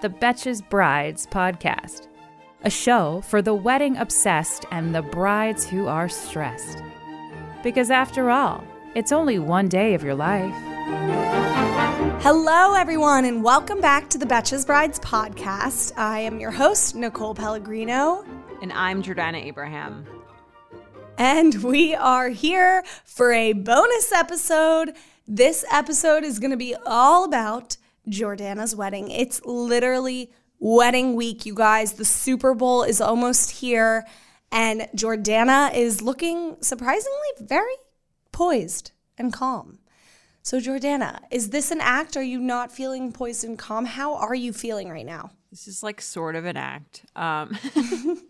the 0.00 0.08
Betches 0.08 0.66
Brides 0.68 1.26
podcast, 1.26 2.08
a 2.62 2.70
show 2.70 3.20
for 3.22 3.42
the 3.42 3.54
wedding 3.54 3.96
obsessed 3.96 4.64
and 4.70 4.94
the 4.94 5.02
brides 5.02 5.66
who 5.66 5.86
are 5.88 6.08
stressed. 6.08 6.82
Because 7.62 7.90
after 7.90 8.30
all, 8.30 8.64
it's 8.94 9.12
only 9.12 9.38
one 9.38 9.68
day 9.68 9.94
of 9.94 10.02
your 10.02 10.14
life. 10.14 10.54
Hello, 12.22 12.74
everyone, 12.74 13.24
and 13.24 13.42
welcome 13.44 13.80
back 13.80 14.08
to 14.10 14.18
the 14.18 14.26
Betches 14.26 14.66
Brides 14.66 14.98
podcast. 15.00 15.92
I 15.96 16.20
am 16.20 16.40
your 16.40 16.50
host, 16.50 16.94
Nicole 16.94 17.34
Pellegrino, 17.34 18.24
And 18.62 18.72
I'm 18.72 19.02
Jordana 19.02 19.42
Abraham. 19.44 20.06
and 21.18 21.62
we 21.62 21.94
are 21.94 22.30
here 22.30 22.82
for 23.04 23.32
a 23.32 23.52
bonus 23.52 24.12
episode. 24.12 24.94
This 25.28 25.64
episode 25.70 26.24
is 26.24 26.38
going 26.38 26.50
to 26.50 26.56
be 26.56 26.74
all 26.86 27.24
about 27.24 27.76
Jordana's 28.08 28.74
wedding. 28.74 29.10
It's 29.10 29.44
literally 29.44 30.32
wedding 30.58 31.14
week, 31.14 31.46
you 31.46 31.54
guys. 31.54 31.94
The 31.94 32.04
Super 32.04 32.54
Bowl 32.54 32.82
is 32.82 33.00
almost 33.00 33.50
here, 33.50 34.06
and 34.52 34.82
Jordana 34.94 35.74
is 35.74 36.02
looking 36.02 36.56
surprisingly 36.60 37.28
very 37.40 37.76
poised 38.32 38.92
and 39.18 39.32
calm. 39.32 39.78
So, 40.42 40.58
Jordana, 40.58 41.20
is 41.30 41.50
this 41.50 41.70
an 41.70 41.80
act? 41.80 42.16
Are 42.16 42.22
you 42.22 42.40
not 42.40 42.72
feeling 42.72 43.12
poised 43.12 43.44
and 43.44 43.58
calm? 43.58 43.84
How 43.84 44.14
are 44.14 44.34
you 44.34 44.52
feeling 44.52 44.88
right 44.88 45.04
now? 45.04 45.30
This 45.50 45.68
is 45.68 45.82
like 45.82 46.00
sort 46.00 46.36
of 46.36 46.46
an 46.46 46.56
act. 46.56 47.04
Um, 47.14 47.58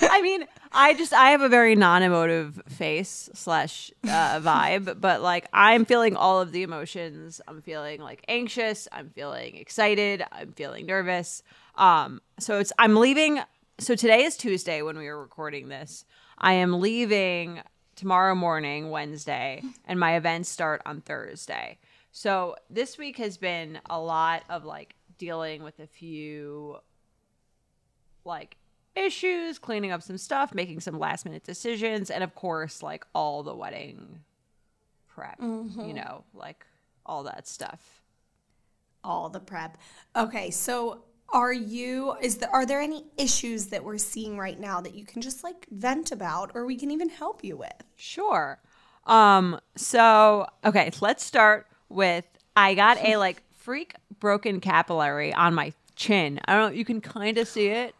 I 0.00 0.22
mean, 0.22 0.46
I 0.72 0.94
just 0.94 1.12
I 1.12 1.30
have 1.30 1.40
a 1.40 1.48
very 1.48 1.74
non-emotive 1.74 2.62
face 2.68 3.28
slash 3.34 3.90
uh, 4.04 4.40
vibe, 4.40 5.00
but 5.00 5.22
like 5.22 5.48
I'm 5.52 5.84
feeling 5.84 6.16
all 6.16 6.40
of 6.40 6.52
the 6.52 6.62
emotions. 6.62 7.40
I'm 7.46 7.62
feeling 7.62 8.00
like 8.00 8.24
anxious. 8.28 8.88
I'm 8.92 9.10
feeling 9.10 9.56
excited. 9.56 10.22
I'm 10.32 10.52
feeling 10.52 10.86
nervous. 10.86 11.42
Um, 11.74 12.20
so 12.38 12.58
it's 12.58 12.72
I'm 12.78 12.96
leaving. 12.96 13.40
So 13.78 13.94
today 13.94 14.24
is 14.24 14.36
Tuesday 14.36 14.82
when 14.82 14.98
we 14.98 15.08
are 15.08 15.18
recording 15.18 15.68
this. 15.68 16.04
I 16.38 16.54
am 16.54 16.80
leaving 16.80 17.62
tomorrow 17.96 18.34
morning, 18.34 18.90
Wednesday, 18.90 19.62
and 19.84 20.00
my 20.00 20.16
events 20.16 20.48
start 20.48 20.80
on 20.86 21.02
Thursday. 21.02 21.78
So 22.12 22.56
this 22.68 22.96
week 22.96 23.18
has 23.18 23.36
been 23.36 23.78
a 23.88 24.00
lot 24.00 24.42
of 24.48 24.64
like 24.64 24.94
dealing 25.18 25.62
with 25.62 25.78
a 25.80 25.86
few 25.86 26.78
like 28.24 28.56
issues, 29.00 29.58
cleaning 29.58 29.90
up 29.92 30.02
some 30.02 30.18
stuff, 30.18 30.54
making 30.54 30.80
some 30.80 30.98
last 30.98 31.24
minute 31.24 31.44
decisions, 31.44 32.10
and 32.10 32.22
of 32.22 32.34
course, 32.34 32.82
like 32.82 33.06
all 33.14 33.42
the 33.42 33.54
wedding 33.54 34.20
prep, 35.08 35.38
you 35.40 35.92
know, 35.94 36.24
like 36.34 36.66
all 37.06 37.24
that 37.24 37.48
stuff. 37.48 38.02
all 39.02 39.28
the 39.30 39.40
prep. 39.40 39.78
Okay, 40.14 40.50
so 40.50 41.02
are 41.32 41.52
you 41.52 42.14
is 42.20 42.36
there 42.38 42.50
are 42.52 42.66
there 42.66 42.80
any 42.80 43.04
issues 43.16 43.66
that 43.66 43.82
we're 43.84 43.98
seeing 43.98 44.36
right 44.36 44.58
now 44.58 44.80
that 44.80 44.94
you 44.94 45.04
can 45.04 45.22
just 45.22 45.44
like 45.44 45.66
vent 45.70 46.12
about 46.12 46.50
or 46.54 46.66
we 46.66 46.76
can 46.76 46.90
even 46.90 47.08
help 47.08 47.42
you 47.44 47.56
with? 47.56 47.72
Sure. 47.96 48.58
Um, 49.06 49.58
so 49.76 50.46
okay, 50.64 50.90
let's 51.00 51.24
start 51.24 51.66
with 51.88 52.24
I 52.56 52.74
got 52.74 52.98
a 52.98 53.16
like 53.26 53.42
freak 53.56 53.94
broken 54.18 54.60
capillary 54.60 55.32
on 55.32 55.54
my 55.54 55.72
chin. 55.96 56.40
I 56.46 56.54
don't 56.54 56.72
know, 56.72 56.76
you 56.76 56.84
can 56.84 57.00
kind 57.00 57.38
of 57.38 57.48
see 57.48 57.68
it. 57.68 57.94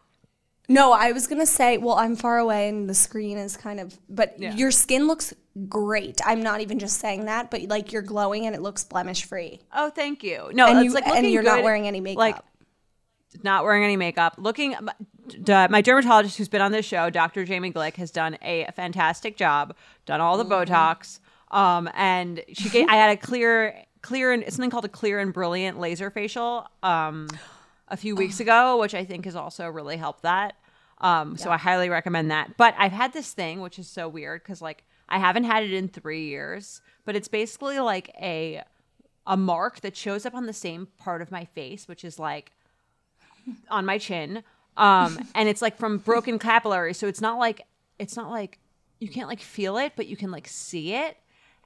No, 0.71 0.91
I 0.93 1.11
was 1.11 1.27
going 1.27 1.39
to 1.41 1.45
say, 1.45 1.77
well, 1.77 1.95
I'm 1.95 2.15
far 2.15 2.37
away 2.37 2.69
and 2.69 2.89
the 2.89 2.93
screen 2.93 3.37
is 3.37 3.57
kind 3.57 3.79
of 3.79 3.97
but 4.09 4.35
Yeah. 4.39 4.53
your 4.55 4.71
skin 4.71 5.07
looks 5.07 5.33
great. 5.67 6.19
I'm 6.25 6.41
not 6.41 6.61
even 6.61 6.79
just 6.79 6.99
saying 6.99 7.25
that, 7.25 7.51
but 7.51 7.61
like 7.63 7.91
you're 7.91 8.01
glowing 8.01 8.45
and 8.45 8.55
it 8.55 8.61
looks 8.61 8.83
blemish 8.83 9.25
free. 9.25 9.59
Oh, 9.73 9.89
thank 9.89 10.23
you. 10.23 10.49
No, 10.53 10.67
And 10.67 10.77
it's 10.79 10.85
you- 10.85 10.91
like 10.93 11.05
and 11.05 11.15
looking 11.15 11.29
you're 11.31 11.43
not 11.43 11.57
good. 11.57 11.63
wearing 11.65 11.87
any 11.87 11.99
makeup. 11.99 12.19
Like 12.19 12.37
not 13.43 13.63
wearing 13.63 13.83
any 13.83 13.97
makeup. 13.97 14.35
Looking, 14.37 14.75
my 15.47 15.81
dermatologist 15.81 16.37
who's 16.37 16.49
been 16.49 16.61
on 16.61 16.71
this 16.71 16.85
show, 16.85 17.09
Dr. 17.09 17.45
Jamie 17.45 17.71
Glick, 17.71 17.95
has 17.95 18.11
done 18.11 18.37
a 18.41 18.67
fantastic 18.75 19.37
job. 19.37 19.75
Done 20.05 20.19
all 20.21 20.37
the 20.37 20.43
Mm-hmm. 20.45 20.71
Botox, 20.73 21.19
um, 21.49 21.89
and 21.95 22.43
she 22.53 22.69
gave. 22.69 22.87
I 22.89 22.95
had 22.95 23.09
a 23.11 23.17
clear, 23.17 23.83
clear 24.01 24.31
and 24.33 24.43
something 24.51 24.69
called 24.69 24.85
a 24.85 24.89
clear 24.89 25.19
and 25.19 25.33
brilliant 25.33 25.79
laser 25.79 26.09
facial 26.09 26.67
um, 26.83 27.27
a 27.87 27.95
few 27.97 28.15
weeks 28.15 28.39
ago, 28.41 28.77
which 28.79 28.93
I 28.93 29.05
think 29.05 29.23
has 29.25 29.35
also 29.35 29.67
really 29.67 29.95
helped 29.97 30.23
that. 30.23 30.55
Um, 31.01 31.35
so 31.35 31.49
I 31.49 31.57
highly 31.57 31.89
recommend 31.89 32.31
that. 32.31 32.55
But 32.57 32.75
I've 32.77 32.91
had 32.91 33.11
this 33.11 33.33
thing, 33.33 33.59
which 33.59 33.77
is 33.79 33.87
so 33.87 34.07
weird 34.07 34.43
because 34.43 34.61
like 34.61 34.83
I 35.09 35.17
haven't 35.19 35.43
had 35.43 35.63
it 35.63 35.73
in 35.73 35.89
three 35.89 36.27
years, 36.27 36.81
but 37.05 37.15
it's 37.15 37.27
basically 37.27 37.79
like 37.79 38.11
a 38.21 38.63
a 39.27 39.35
mark 39.35 39.81
that 39.81 39.95
shows 39.97 40.25
up 40.25 40.33
on 40.33 40.45
the 40.45 40.53
same 40.53 40.87
part 40.97 41.21
of 41.21 41.31
my 41.31 41.45
face, 41.45 41.87
which 41.87 42.05
is 42.05 42.17
like 42.19 42.51
on 43.69 43.85
my 43.85 43.97
chin. 43.97 44.43
Um, 44.77 45.27
and 45.35 45.49
it's 45.49 45.61
like 45.61 45.77
from 45.77 45.97
broken 45.97 46.39
capillary. 46.39 46.93
So 46.93 47.07
it's 47.07 47.21
not 47.21 47.37
like 47.39 47.65
it's 47.99 48.15
not 48.15 48.29
like 48.29 48.59
you 48.99 49.09
can't 49.09 49.27
like 49.27 49.39
feel 49.41 49.77
it, 49.77 49.93
but 49.95 50.05
you 50.07 50.15
can 50.15 50.29
like 50.31 50.47
see 50.47 50.93
it. 50.93 51.17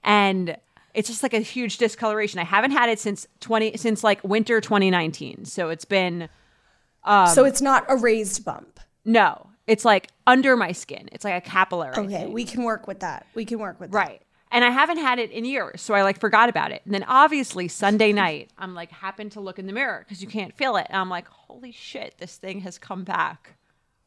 And 0.03 0.57
it's 0.93 1.09
just 1.09 1.23
like 1.23 1.33
a 1.33 1.39
huge 1.39 1.77
discoloration. 1.77 2.39
I 2.39 2.45
haven't 2.45 2.71
had 2.71 2.89
it 2.89 2.99
since 2.99 3.27
twenty 3.41 3.75
since 3.75 4.01
like 4.01 4.23
winter 4.23 4.61
2019. 4.61 5.43
So 5.43 5.69
it's 5.69 5.83
been 5.85 6.29
Um, 7.03 7.27
so 7.27 7.43
it's 7.43 7.61
not 7.61 7.83
a 7.89 7.97
raised 7.97 8.45
bump. 8.45 8.79
No, 9.05 9.47
it's 9.67 9.85
like 9.85 10.09
under 10.27 10.55
my 10.57 10.71
skin. 10.71 11.09
It's 11.11 11.23
like 11.23 11.35
a 11.45 11.47
capillary. 11.47 11.95
Okay, 11.95 12.23
thing. 12.23 12.33
we 12.33 12.43
can 12.45 12.63
work 12.63 12.87
with 12.87 12.99
that. 13.01 13.25
We 13.35 13.45
can 13.45 13.59
work 13.59 13.79
with 13.79 13.91
that. 13.91 13.97
Right. 13.97 14.21
And 14.51 14.63
I 14.63 14.69
haven't 14.69 14.99
had 14.99 15.19
it 15.19 15.31
in 15.31 15.43
years, 15.43 15.81
so 15.81 15.93
I 15.93 16.03
like 16.03 16.19
forgot 16.19 16.49
about 16.49 16.71
it. 16.71 16.81
And 16.85 16.93
then 16.93 17.03
obviously 17.03 17.67
Sunday 17.67 18.13
night, 18.25 18.51
I'm 18.57 18.73
like 18.73 18.91
happened 18.91 19.31
to 19.33 19.39
look 19.41 19.59
in 19.59 19.67
the 19.67 19.73
mirror 19.73 20.03
because 20.05 20.21
you 20.21 20.27
can't 20.27 20.55
feel 20.55 20.75
it. 20.77 20.87
And 20.89 20.97
I'm 20.97 21.09
like, 21.09 21.27
holy 21.27 21.71
shit, 21.71 22.17
this 22.19 22.37
thing 22.37 22.61
has 22.61 22.77
come 22.77 23.03
back. 23.03 23.57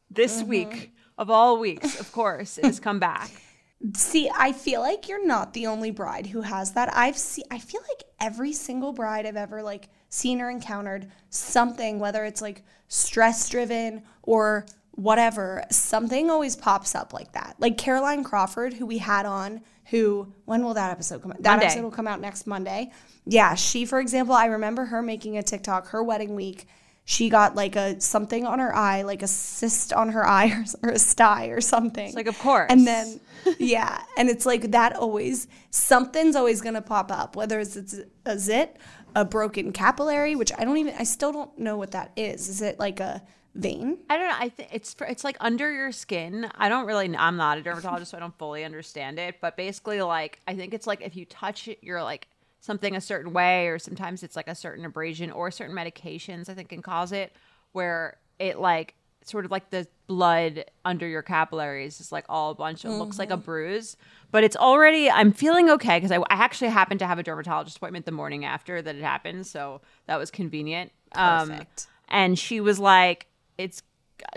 This 0.09 0.39
Mm-hmm. 0.39 0.49
week 0.49 0.93
of 1.17 1.29
all 1.29 1.59
weeks, 1.59 1.99
of 1.99 2.11
course, 2.11 2.57
it 2.57 2.65
has 2.65 2.79
come 2.79 2.99
back. 2.99 3.29
See, 3.95 4.29
I 4.35 4.51
feel 4.51 4.81
like 4.81 5.07
you're 5.07 5.25
not 5.25 5.53
the 5.53 5.67
only 5.67 5.91
bride 5.91 6.27
who 6.27 6.41
has 6.41 6.73
that. 6.73 6.89
I've 6.93 7.17
seen 7.17 7.45
I 7.51 7.59
feel 7.59 7.81
like 7.81 8.03
every 8.19 8.51
single 8.53 8.91
bride 8.91 9.25
I've 9.25 9.37
ever 9.37 9.61
like 9.61 9.87
seen 10.09 10.41
or 10.41 10.49
encountered 10.49 11.09
something 11.29 11.99
whether 11.99 12.25
it's 12.25 12.41
like 12.41 12.63
stress 12.87 13.47
driven 13.47 14.01
or 14.23 14.65
whatever, 14.99 15.63
something 15.71 16.29
always 16.29 16.57
pops 16.57 16.93
up 16.93 17.13
like 17.13 17.31
that. 17.31 17.55
Like 17.57 17.77
Caroline 17.77 18.23
Crawford 18.23 18.73
who 18.73 18.85
we 18.85 18.97
had 18.97 19.25
on 19.25 19.61
who 19.91 20.33
when 20.45 20.63
will 20.63 20.73
that 20.73 20.91
episode 20.91 21.21
come 21.21 21.31
out? 21.31 21.41
That 21.41 21.51
Monday. 21.51 21.65
episode 21.65 21.83
will 21.83 21.91
come 21.91 22.07
out 22.07 22.19
next 22.19 22.45
Monday. 22.45 22.91
Yeah, 23.25 23.55
she 23.55 23.85
for 23.85 23.99
example, 23.99 24.35
I 24.35 24.45
remember 24.47 24.85
her 24.85 25.01
making 25.01 25.37
a 25.37 25.43
TikTok 25.43 25.87
her 25.87 26.03
wedding 26.03 26.35
week. 26.35 26.67
She 27.05 27.29
got 27.29 27.55
like 27.55 27.77
a 27.77 27.99
something 28.01 28.45
on 28.45 28.59
her 28.59 28.75
eye, 28.75 29.03
like 29.03 29.23
a 29.23 29.27
cyst 29.27 29.93
on 29.93 30.09
her 30.09 30.27
eye 30.27 30.63
or, 30.83 30.89
or 30.89 30.93
a 30.93 30.99
sty 30.99 31.47
or 31.47 31.61
something. 31.61 32.07
It's 32.07 32.15
like, 32.15 32.27
of 32.27 32.37
course. 32.37 32.67
And 32.69 32.85
then, 32.85 33.21
yeah. 33.57 34.03
And 34.17 34.29
it's 34.29 34.45
like 34.45 34.71
that 34.71 34.95
always, 34.95 35.47
something's 35.71 36.35
always 36.35 36.61
going 36.61 36.75
to 36.75 36.81
pop 36.81 37.09
up, 37.11 37.35
whether 37.35 37.59
it's, 37.59 37.75
it's 37.75 37.99
a 38.25 38.37
zit, 38.37 38.77
a 39.15 39.25
broken 39.25 39.71
capillary, 39.71 40.35
which 40.35 40.51
I 40.55 40.65
don't 40.65 40.77
even, 40.77 40.93
I 40.99 41.03
still 41.03 41.31
don't 41.31 41.57
know 41.57 41.77
what 41.77 41.91
that 41.91 42.11
is. 42.15 42.47
Is 42.47 42.61
it 42.61 42.77
like 42.77 42.99
a 42.99 43.23
vein? 43.55 43.97
I 44.09 44.17
don't 44.17 44.27
know. 44.27 44.35
I 44.37 44.49
think 44.49 44.69
it's 44.71 44.95
it's 45.07 45.23
like 45.23 45.37
under 45.39 45.71
your 45.71 45.91
skin. 45.91 46.49
I 46.55 46.69
don't 46.69 46.85
really. 46.85 47.15
I'm 47.15 47.37
not 47.37 47.57
a 47.57 47.61
dermatologist, 47.61 48.11
so 48.11 48.17
I 48.17 48.19
don't 48.19 48.37
fully 48.37 48.63
understand 48.63 49.19
it. 49.19 49.35
But 49.41 49.57
basically, 49.57 50.01
like 50.01 50.39
I 50.47 50.55
think 50.55 50.73
it's 50.73 50.87
like 50.87 51.01
if 51.01 51.15
you 51.15 51.25
touch 51.25 51.67
it, 51.67 51.79
you're 51.81 52.03
like 52.03 52.27
something 52.61 52.95
a 52.95 53.01
certain 53.01 53.33
way, 53.33 53.67
or 53.67 53.79
sometimes 53.79 54.23
it's 54.23 54.35
like 54.35 54.47
a 54.47 54.55
certain 54.55 54.85
abrasion 54.85 55.31
or 55.31 55.51
certain 55.51 55.75
medications. 55.75 56.49
I 56.49 56.53
think 56.53 56.69
can 56.69 56.81
cause 56.81 57.11
it 57.11 57.33
where 57.71 58.17
it 58.39 58.59
like 58.59 58.95
sort 59.23 59.45
of 59.45 59.51
like 59.51 59.69
the 59.69 59.87
blood 60.07 60.65
under 60.85 61.07
your 61.07 61.21
capillaries 61.21 61.99
is 61.99 62.11
like 62.11 62.25
all 62.29 62.51
a 62.51 62.55
bunch 62.55 62.83
of 62.83 62.91
looks 62.91 63.19
like 63.19 63.29
a 63.29 63.37
bruise 63.37 63.95
but 64.31 64.43
it's 64.43 64.55
already 64.55 65.09
i'm 65.11 65.31
feeling 65.31 65.69
okay 65.69 65.97
because 65.97 66.11
I, 66.11 66.17
I 66.17 66.23
actually 66.29 66.69
happened 66.69 66.99
to 67.01 67.05
have 67.07 67.19
a 67.19 67.23
dermatologist 67.23 67.77
appointment 67.77 68.05
the 68.05 68.11
morning 68.11 68.43
after 68.43 68.81
that 68.81 68.95
it 68.95 69.03
happened 69.03 69.45
so 69.45 69.81
that 70.07 70.17
was 70.17 70.31
convenient 70.31 70.91
um 71.13 71.49
Perfect. 71.49 71.87
and 72.07 72.39
she 72.39 72.59
was 72.59 72.79
like 72.79 73.27
it's 73.59 73.83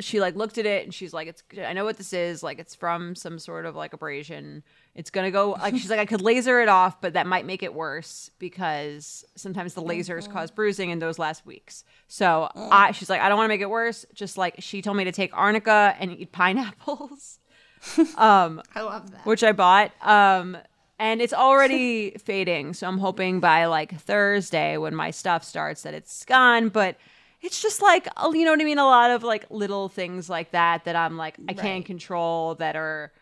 she 0.01 0.21
like 0.21 0.37
looked 0.37 0.59
at 0.59 0.67
it 0.67 0.85
and 0.85 0.95
she's 0.95 1.13
like 1.13 1.27
it's 1.27 1.43
i 1.67 1.73
know 1.73 1.85
what 1.85 1.97
this 1.97 2.13
is 2.13 2.41
like 2.43 2.61
it's 2.61 2.75
from 2.75 3.17
some 3.17 3.37
sort 3.37 3.67
of 3.67 3.75
like 3.75 3.93
abrasion 3.93 4.63
it's 4.95 5.11
gonna 5.11 5.31
go 5.31 5.53
like 5.53 5.75
she's 5.75 5.89
like 5.89 6.01
I 6.01 6.05
could 6.05 6.21
laser 6.21 6.61
it 6.61 6.69
off, 6.69 7.01
but 7.01 7.15
that 7.15 7.27
might 7.27 7.47
make 7.47 7.63
it 7.63 7.73
worse 7.73 8.31
because 8.39 9.25
sometimes 9.37 9.73
the 9.73 9.83
lasers 9.83 10.31
cause 10.31 10.51
bruising 10.51 10.91
in 10.91 10.99
those 10.99 11.19
last 11.19 11.47
weeks. 11.47 11.85
So 12.09 12.51
I 12.55 12.93
she's 12.93 13.09
like 13.09 13.23
I 13.23 13.29
don't 13.29 13.39
want 13.39 13.47
to 13.47 13.49
make 13.49 13.63
it 13.63 13.71
worse. 13.71 14.05
Just 14.13 14.37
like 14.37 14.57
she 14.59 14.83
told 14.83 14.99
me 14.99 15.05
to 15.05 15.13
take 15.13 15.31
arnica 15.33 15.97
and 15.99 16.13
eat 16.13 16.31
pineapples, 16.33 17.39
um, 18.17 18.61
I 18.75 18.83
love 18.83 19.11
that. 19.13 19.25
which 19.25 19.43
I 19.43 19.53
bought. 19.53 19.93
Um, 20.07 20.59
and 20.99 21.23
it's 21.23 21.33
already 21.33 22.11
fading, 22.11 22.75
so 22.75 22.87
I'm 22.87 22.99
hoping 22.99 23.41
by 23.41 23.65
like 23.65 23.99
Thursday 23.99 24.77
when 24.77 24.95
my 24.95 25.11
stuff 25.11 25.43
starts 25.43 25.83
that 25.83 25.95
it's 25.95 26.25
gone. 26.27 26.69
But 26.69 26.97
it's 27.43 27.61
just 27.61 27.83
like 27.83 28.09
uh, 28.17 28.31
you 28.33 28.45
know 28.45 28.53
what 28.53 28.61
I 28.61 28.65
mean. 28.65 28.79
A 28.79 28.85
lot 28.85 29.11
of 29.11 29.23
like 29.23 29.47
little 29.51 29.89
things 29.89 30.31
like 30.31 30.53
that 30.53 30.85
that 30.85 30.97
I'm 30.97 31.17
like 31.17 31.37
I 31.41 31.53
Right. 31.53 31.59
can't 31.59 31.85
control 31.85 32.55
that 32.57 32.77
are 32.77 33.13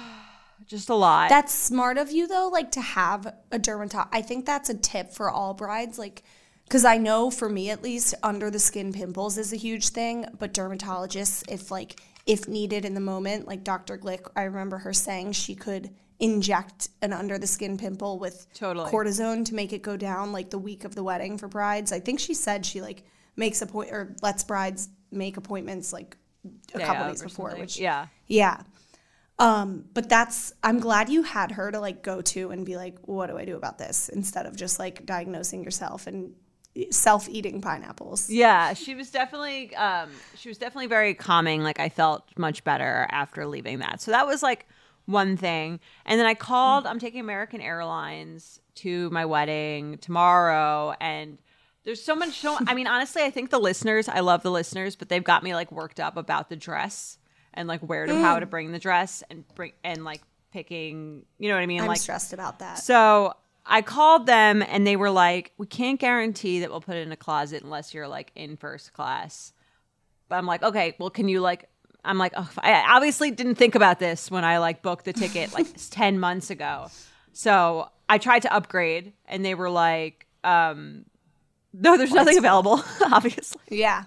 just 0.66 0.88
a 0.88 0.94
lot. 0.94 1.28
That's 1.28 1.52
smart 1.54 1.98
of 1.98 2.10
you 2.10 2.26
though, 2.26 2.48
like 2.48 2.70
to 2.72 2.80
have 2.80 3.32
a 3.50 3.58
dermatologist. 3.58 4.14
I 4.14 4.22
think 4.22 4.46
that's 4.46 4.70
a 4.70 4.74
tip 4.74 5.12
for 5.12 5.30
all 5.30 5.54
brides, 5.54 5.98
like 5.98 6.22
because 6.64 6.84
I 6.84 6.96
know 6.96 7.30
for 7.30 7.48
me 7.48 7.68
at 7.70 7.82
least, 7.82 8.14
under 8.22 8.50
the 8.50 8.58
skin 8.58 8.92
pimples 8.92 9.36
is 9.36 9.52
a 9.52 9.56
huge 9.56 9.88
thing. 9.90 10.26
But 10.38 10.54
dermatologists, 10.54 11.44
if 11.50 11.70
like 11.70 12.00
if 12.26 12.48
needed 12.48 12.84
in 12.86 12.94
the 12.94 13.00
moment, 13.00 13.46
like 13.46 13.64
Dr. 13.64 13.98
Glick, 13.98 14.26
I 14.34 14.44
remember 14.44 14.78
her 14.78 14.94
saying 14.94 15.32
she 15.32 15.54
could 15.54 15.90
inject 16.24 16.88
an 17.02 17.12
under 17.12 17.36
the 17.36 17.46
skin 17.46 17.76
pimple 17.76 18.18
with 18.18 18.46
Totally. 18.54 18.90
cortisone 18.90 19.44
to 19.44 19.54
make 19.54 19.74
it 19.74 19.82
go 19.82 19.94
down 19.94 20.32
like 20.32 20.48
the 20.48 20.58
week 20.58 20.84
of 20.84 20.94
the 20.94 21.02
wedding 21.02 21.36
for 21.36 21.48
brides. 21.48 21.92
I 21.92 22.00
think 22.00 22.18
she 22.18 22.32
said 22.32 22.64
she 22.64 22.80
like 22.80 23.04
makes 23.36 23.60
a 23.60 23.66
point 23.66 23.90
or 23.90 24.16
lets 24.22 24.42
brides 24.42 24.88
make 25.12 25.36
appointments 25.36 25.92
like 25.92 26.16
a 26.74 26.78
Day 26.78 26.84
couple 26.84 27.08
days 27.08 27.22
before, 27.22 27.50
something. 27.50 27.60
which 27.60 27.78
yeah. 27.78 28.06
yeah. 28.26 28.62
Um, 29.38 29.84
but 29.92 30.08
that's 30.08 30.54
I'm 30.62 30.80
glad 30.80 31.10
you 31.10 31.24
had 31.24 31.52
her 31.52 31.70
to 31.70 31.78
like 31.78 32.02
go 32.02 32.22
to 32.22 32.50
and 32.50 32.64
be 32.64 32.76
like, 32.76 32.96
what 33.02 33.26
do 33.26 33.36
I 33.36 33.44
do 33.44 33.56
about 33.56 33.76
this? 33.76 34.08
Instead 34.08 34.46
of 34.46 34.56
just 34.56 34.78
like 34.78 35.04
diagnosing 35.04 35.62
yourself 35.62 36.06
and 36.06 36.32
self 36.90 37.28
eating 37.28 37.60
pineapples. 37.60 38.30
Yeah, 38.30 38.72
she 38.72 38.94
was 38.94 39.10
definitely 39.10 39.76
um 39.76 40.08
she 40.36 40.48
was 40.48 40.56
definitely 40.56 40.86
very 40.86 41.12
calming. 41.12 41.62
Like 41.62 41.80
I 41.80 41.90
felt 41.90 42.26
much 42.38 42.64
better 42.64 43.06
after 43.10 43.44
leaving 43.46 43.80
that. 43.80 44.00
So 44.00 44.10
that 44.12 44.26
was 44.26 44.42
like 44.42 44.66
one 45.06 45.36
thing. 45.36 45.80
And 46.06 46.18
then 46.18 46.26
I 46.26 46.34
called, 46.34 46.84
mm. 46.84 46.90
I'm 46.90 46.98
taking 46.98 47.20
American 47.20 47.60
Airlines 47.60 48.60
to 48.76 49.10
my 49.10 49.24
wedding 49.24 49.98
tomorrow 49.98 50.94
and 51.00 51.38
there's 51.84 52.02
so 52.02 52.16
much 52.16 52.40
so 52.40 52.56
I 52.66 52.74
mean 52.74 52.86
honestly, 52.86 53.22
I 53.22 53.30
think 53.30 53.50
the 53.50 53.58
listeners, 53.58 54.08
I 54.08 54.20
love 54.20 54.42
the 54.42 54.50
listeners, 54.50 54.96
but 54.96 55.08
they've 55.10 55.22
got 55.22 55.42
me 55.42 55.54
like 55.54 55.70
worked 55.70 56.00
up 56.00 56.16
about 56.16 56.48
the 56.48 56.56
dress 56.56 57.18
and 57.52 57.68
like 57.68 57.80
where 57.80 58.06
to 58.06 58.20
how 58.20 58.40
to 58.40 58.46
mm. 58.46 58.50
bring 58.50 58.72
the 58.72 58.78
dress 58.78 59.22
and 59.30 59.44
bring 59.54 59.72
and 59.84 60.02
like 60.02 60.22
picking, 60.50 61.26
you 61.38 61.48
know 61.48 61.54
what 61.54 61.62
I 61.62 61.66
mean? 61.66 61.82
I'm 61.82 61.86
like 61.86 61.98
stressed 61.98 62.32
about 62.32 62.60
that. 62.60 62.78
so 62.78 63.34
I 63.66 63.82
called 63.82 64.26
them 64.26 64.62
and 64.62 64.86
they 64.86 64.96
were 64.96 65.10
like, 65.10 65.52
we 65.56 65.66
can't 65.66 65.98
guarantee 65.98 66.60
that 66.60 66.70
we'll 66.70 66.80
put 66.80 66.96
it 66.96 67.06
in 67.06 67.12
a 67.12 67.16
closet 67.16 67.62
unless 67.62 67.94
you're 67.94 68.08
like 68.08 68.30
in 68.34 68.56
first 68.56 68.92
class. 68.92 69.52
But 70.28 70.36
I'm 70.36 70.46
like, 70.46 70.62
okay, 70.62 70.94
well, 70.98 71.10
can 71.10 71.28
you 71.28 71.40
like, 71.40 71.68
I'm 72.04 72.18
like, 72.18 72.32
oh, 72.36 72.48
I 72.58 72.84
obviously 72.96 73.30
didn't 73.30 73.54
think 73.56 73.74
about 73.74 73.98
this 73.98 74.30
when 74.30 74.44
I 74.44 74.58
like 74.58 74.82
booked 74.82 75.04
the 75.04 75.12
ticket 75.12 75.52
like 75.52 75.66
10 75.90 76.18
months 76.20 76.50
ago. 76.50 76.88
So 77.32 77.88
I 78.08 78.18
tried 78.18 78.42
to 78.42 78.52
upgrade 78.54 79.12
and 79.26 79.44
they 79.44 79.54
were 79.54 79.70
like, 79.70 80.26
um, 80.44 81.04
no, 81.72 81.96
there's 81.96 82.12
nothing 82.12 82.38
available, 82.38 82.82
obviously. 83.12 83.60
yeah. 83.70 84.04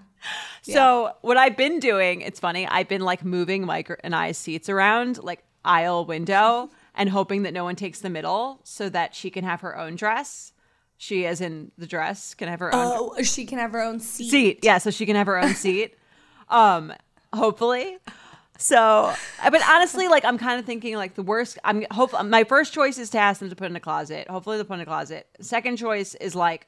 So 0.62 1.14
what 1.22 1.38
I've 1.38 1.56
been 1.58 1.80
doing, 1.80 2.22
it's 2.22 2.40
funny, 2.40 2.68
I've 2.68 2.88
been 2.90 3.02
like 3.02 3.24
moving 3.24 3.66
Mike 3.66 3.90
and 4.04 4.14
I's 4.16 4.38
seats 4.38 4.70
around, 4.70 5.24
like 5.24 5.44
aisle 5.64 6.06
window, 6.06 6.70
and 6.96 7.10
hoping 7.10 7.44
that 7.44 7.54
no 7.54 7.64
one 7.64 7.76
takes 7.76 8.00
the 8.00 8.10
middle 8.10 8.60
so 8.64 8.90
that 8.90 9.16
she 9.16 9.30
can 9.30 9.44
have 9.44 9.62
her 9.62 9.78
own 9.78 9.96
dress. 9.96 10.54
She, 11.00 11.26
as 11.28 11.42
in 11.42 11.72
the 11.78 11.86
dress, 11.86 12.34
can 12.34 12.48
have 12.48 12.60
her 12.60 12.74
own 12.74 13.14
Oh, 13.18 13.22
she 13.24 13.46
can 13.46 13.60
have 13.60 13.72
her 13.72 13.82
own 13.82 14.00
seat. 14.00 14.30
seat. 14.32 14.60
Yeah, 14.64 14.80
so 14.80 14.90
she 14.90 15.06
can 15.06 15.16
have 15.16 15.28
her 15.28 15.38
own 15.38 15.54
seat. 15.54 15.96
Um, 16.50 16.92
hopefully. 17.34 17.98
So, 18.60 19.14
but 19.44 19.62
honestly, 19.70 20.08
like 20.08 20.26
I'm 20.26 20.38
kind 20.38 20.60
of 20.60 20.66
thinking 20.66 20.96
like 20.96 21.14
the 21.16 21.22
worst. 21.24 21.60
I'm 21.64 21.86
hope 21.92 22.12
my 22.26 22.44
first 22.44 22.74
choice 22.74 22.98
is 22.98 23.10
to 23.12 23.20
ask 23.20 23.40
them 23.40 23.50
to 23.50 23.56
put 23.56 23.70
in 23.70 23.76
a 23.76 23.80
closet. 23.80 24.28
Hopefully, 24.30 24.58
they'll 24.58 24.66
put 24.66 24.76
in 24.76 24.80
a 24.82 24.86
closet. 24.86 25.28
Second 25.42 25.78
choice 25.78 26.16
is 26.16 26.34
like 26.36 26.68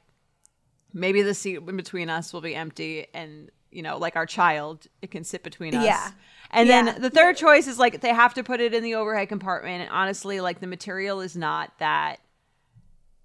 maybe 0.92 1.22
the 1.22 1.34
seat 1.34 1.56
in 1.56 1.76
between 1.76 2.08
us 2.08 2.32
will 2.32 2.40
be 2.42 2.54
empty, 2.54 3.06
and 3.12 3.50
you 3.72 3.82
know, 3.82 3.98
like 3.98 4.14
our 4.16 4.26
child, 4.26 4.86
it 5.02 5.10
can 5.10 5.24
sit 5.24 5.42
between 5.42 5.74
us. 5.74 5.84
Yeah. 5.84 6.10
And 6.52 6.68
Yeah. 6.68 6.82
then 6.84 7.02
the 7.02 7.10
third 7.10 7.36
choice 7.36 7.66
is 7.68 7.78
like 7.78 8.00
they 8.00 8.12
have 8.14 8.34
to 8.34 8.42
put 8.44 8.60
it 8.60 8.74
in 8.74 8.82
the 8.82 8.94
overhead 8.96 9.28
compartment. 9.28 9.82
And 9.82 9.90
honestly, 9.90 10.40
like 10.40 10.60
the 10.60 10.66
material 10.66 11.20
is 11.20 11.36
not 11.36 11.72
that 11.78 12.18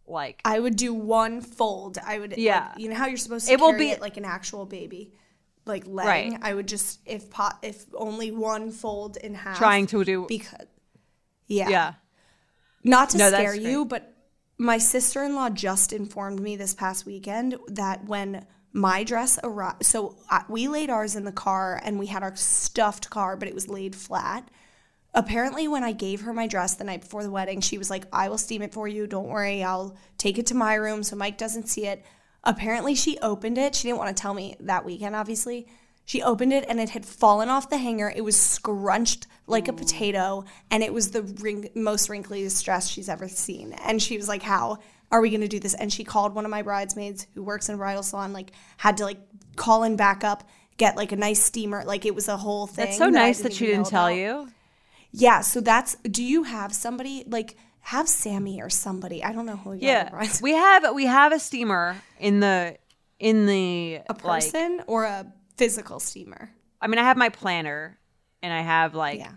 like 0.08 0.42
I 0.46 0.60
would 0.60 0.76
do 0.76 0.94
one 0.94 1.42
fold. 1.42 1.98
I 2.06 2.20
would, 2.20 2.38
Yeah. 2.38 2.70
like, 2.70 2.80
you 2.80 2.90
know 2.90 2.96
how 2.96 3.08
you're 3.08 3.18
supposed 3.18 3.48
to 3.48 3.54
It 3.54 3.60
will 3.60 3.74
be- 3.74 3.90
it 3.92 4.02
like 4.02 4.18
an 4.18 4.26
actual 4.26 4.66
baby, 4.66 5.12
like 5.66 5.84
laying. 5.88 6.34
Right. 6.34 6.40
I 6.42 6.54
would 6.54 6.68
just 6.68 7.00
if 7.06 7.30
pot 7.30 7.58
if 7.62 7.86
only 7.94 8.32
one 8.32 8.72
fold 8.72 9.18
in 9.18 9.34
half. 9.34 9.58
trying 9.58 9.88
to 9.88 10.04
do 10.04 10.26
because 10.28 10.66
yeah, 11.48 11.70
yeah. 11.70 11.94
Not 12.84 13.10
to 13.12 13.18
No, 13.18 13.30
scare 13.30 13.56
you, 13.56 13.86
great. 13.86 13.90
but 13.90 14.14
my 14.58 14.78
sister 14.78 15.24
in 15.24 15.36
law 15.36 15.50
just 15.50 15.92
informed 15.92 16.40
me 16.40 16.56
this 16.56 16.74
past 16.74 17.06
weekend 17.06 17.58
that 17.68 18.06
when 18.06 18.46
my 18.74 19.04
dress 19.04 19.40
arrived, 19.44 19.86
so 19.86 20.18
uh, 20.30 20.42
we 20.50 20.68
laid 20.68 20.90
ours 20.90 21.16
in 21.16 21.24
the 21.24 21.32
car 21.32 21.80
and 21.84 21.98
we 21.98 22.08
had 22.08 22.24
our 22.24 22.36
stuffed 22.36 23.10
car, 23.10 23.38
but 23.38 23.48
it 23.48 23.54
was 23.56 23.68
laid 23.68 23.96
flat. 23.96 24.50
Apparently, 25.14 25.68
when 25.68 25.84
I 25.84 25.94
gave 25.94 26.22
her 26.22 26.34
my 26.34 26.46
dress 26.46 26.76
the 26.76 26.84
night 26.84 27.02
before 27.02 27.24
the 27.24 27.32
wedding, 27.32 27.62
she 27.62 27.78
was 27.78 27.90
like, 27.90 28.04
I 28.12 28.28
will 28.28 28.38
steam 28.38 28.62
it 28.62 28.74
for 28.74 28.86
you. 28.86 29.08
Don't 29.08 29.30
worry. 29.30 29.64
I'll 29.64 29.96
take 30.18 30.38
it 30.38 30.48
to 30.48 30.56
my 30.56 30.76
room 30.76 31.04
so 31.04 31.16
Mike 31.16 31.38
doesn't 31.38 31.70
see 31.70 31.86
it. 31.88 32.04
Apparently, 32.46 32.96
she 32.96 33.18
opened 33.20 33.58
it. 33.58 33.76
She 33.76 33.88
didn't 33.88 33.98
want 33.98 34.16
to 34.16 34.22
tell 34.22 34.34
me 34.34 34.56
that 34.60 34.86
weekend, 34.86 35.16
obviously. 35.16 35.68
She 36.06 36.22
opened 36.22 36.54
it 36.54 36.66
and 36.70 36.80
it 36.80 36.92
had 36.92 37.04
fallen 37.04 37.50
off 37.50 37.70
the 37.70 37.78
hanger. 37.78 38.14
It 38.16 38.24
was 38.24 38.38
scrunched 38.38 39.26
like 39.48 39.68
a 39.68 39.72
mm. 39.72 39.78
potato, 39.78 40.46
and 40.70 40.84
it 40.84 40.94
was 40.94 41.12
the 41.12 41.70
most 41.74 42.10
wrinkly 42.10 42.48
dress 42.64 42.88
she's 42.88 43.10
ever 43.10 43.28
seen. 43.28 43.74
And 43.74 44.02
she 44.02 44.16
was 44.16 44.28
like, 44.28 44.44
"How 44.44 44.78
are 45.12 45.22
we 45.22 45.30
going 45.30 45.42
to 45.42 45.48
do 45.48 45.60
this?" 45.60 45.74
And 45.74 45.92
she 45.92 46.04
called 46.04 46.36
one 46.36 46.46
of 46.46 46.52
my 46.52 46.62
bridesmaids 46.62 47.26
who 47.34 47.44
works 47.44 47.70
in 47.70 47.76
a 47.76 47.78
bridal 47.78 48.04
salon. 48.04 48.34
Like, 48.34 48.52
had 48.78 48.98
to 48.98 49.04
like 49.04 49.20
call 49.56 49.84
in 49.84 49.96
backup, 49.96 50.48
get 50.78 50.96
like 50.96 51.12
a 51.12 51.16
nice 51.16 51.44
steamer. 51.44 51.84
Like, 51.84 52.06
it 52.06 52.14
was 52.14 52.28
a 52.28 52.38
whole 52.38 52.68
thing. 52.68 52.86
That's 52.86 52.98
so 52.98 53.08
I 53.08 53.10
nice 53.10 53.42
that 53.42 53.54
she 53.54 53.66
didn't 53.66 53.88
tell 53.88 54.08
about. 54.08 54.16
you. 54.16 54.50
Yeah, 55.12 55.42
so 55.42 55.60
that's. 55.60 55.96
Do 55.96 56.24
you 56.24 56.44
have 56.44 56.74
somebody 56.74 57.24
like 57.28 57.56
have 57.86 58.08
Sammy 58.10 58.62
or 58.62 58.70
somebody? 58.70 59.24
I 59.24 59.32
don't 59.32 59.46
know 59.46 59.58
who. 59.58 59.74
You 59.74 59.88
Yeah, 59.88 60.10
have, 60.18 60.42
we 60.42 60.52
have 60.54 60.94
we 60.96 61.06
have 61.06 61.32
a 61.32 61.40
steamer 61.40 61.96
in 62.20 62.40
the 62.40 62.78
in 63.20 63.46
the 63.46 64.02
a 64.10 64.14
person 64.14 64.82
or 64.88 65.04
a 65.06 65.26
physical 65.58 66.00
steamer. 66.00 66.50
I 66.82 66.88
mean, 66.88 67.00
I 67.00 67.04
have 67.04 67.18
my 67.18 67.30
planner, 67.30 67.98
and 68.42 68.52
I 68.54 68.62
have 68.62 68.96
like 68.96 69.20
Yeah. 69.20 69.32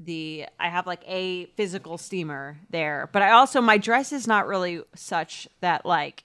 the 0.00 0.46
I 0.60 0.68
have 0.68 0.86
like 0.86 1.02
a 1.06 1.46
physical 1.56 1.98
steamer 1.98 2.58
there, 2.70 3.08
but 3.12 3.22
I 3.22 3.32
also 3.32 3.60
my 3.60 3.78
dress 3.78 4.12
is 4.12 4.26
not 4.26 4.46
really 4.46 4.80
such 4.94 5.48
that 5.60 5.84
like 5.84 6.24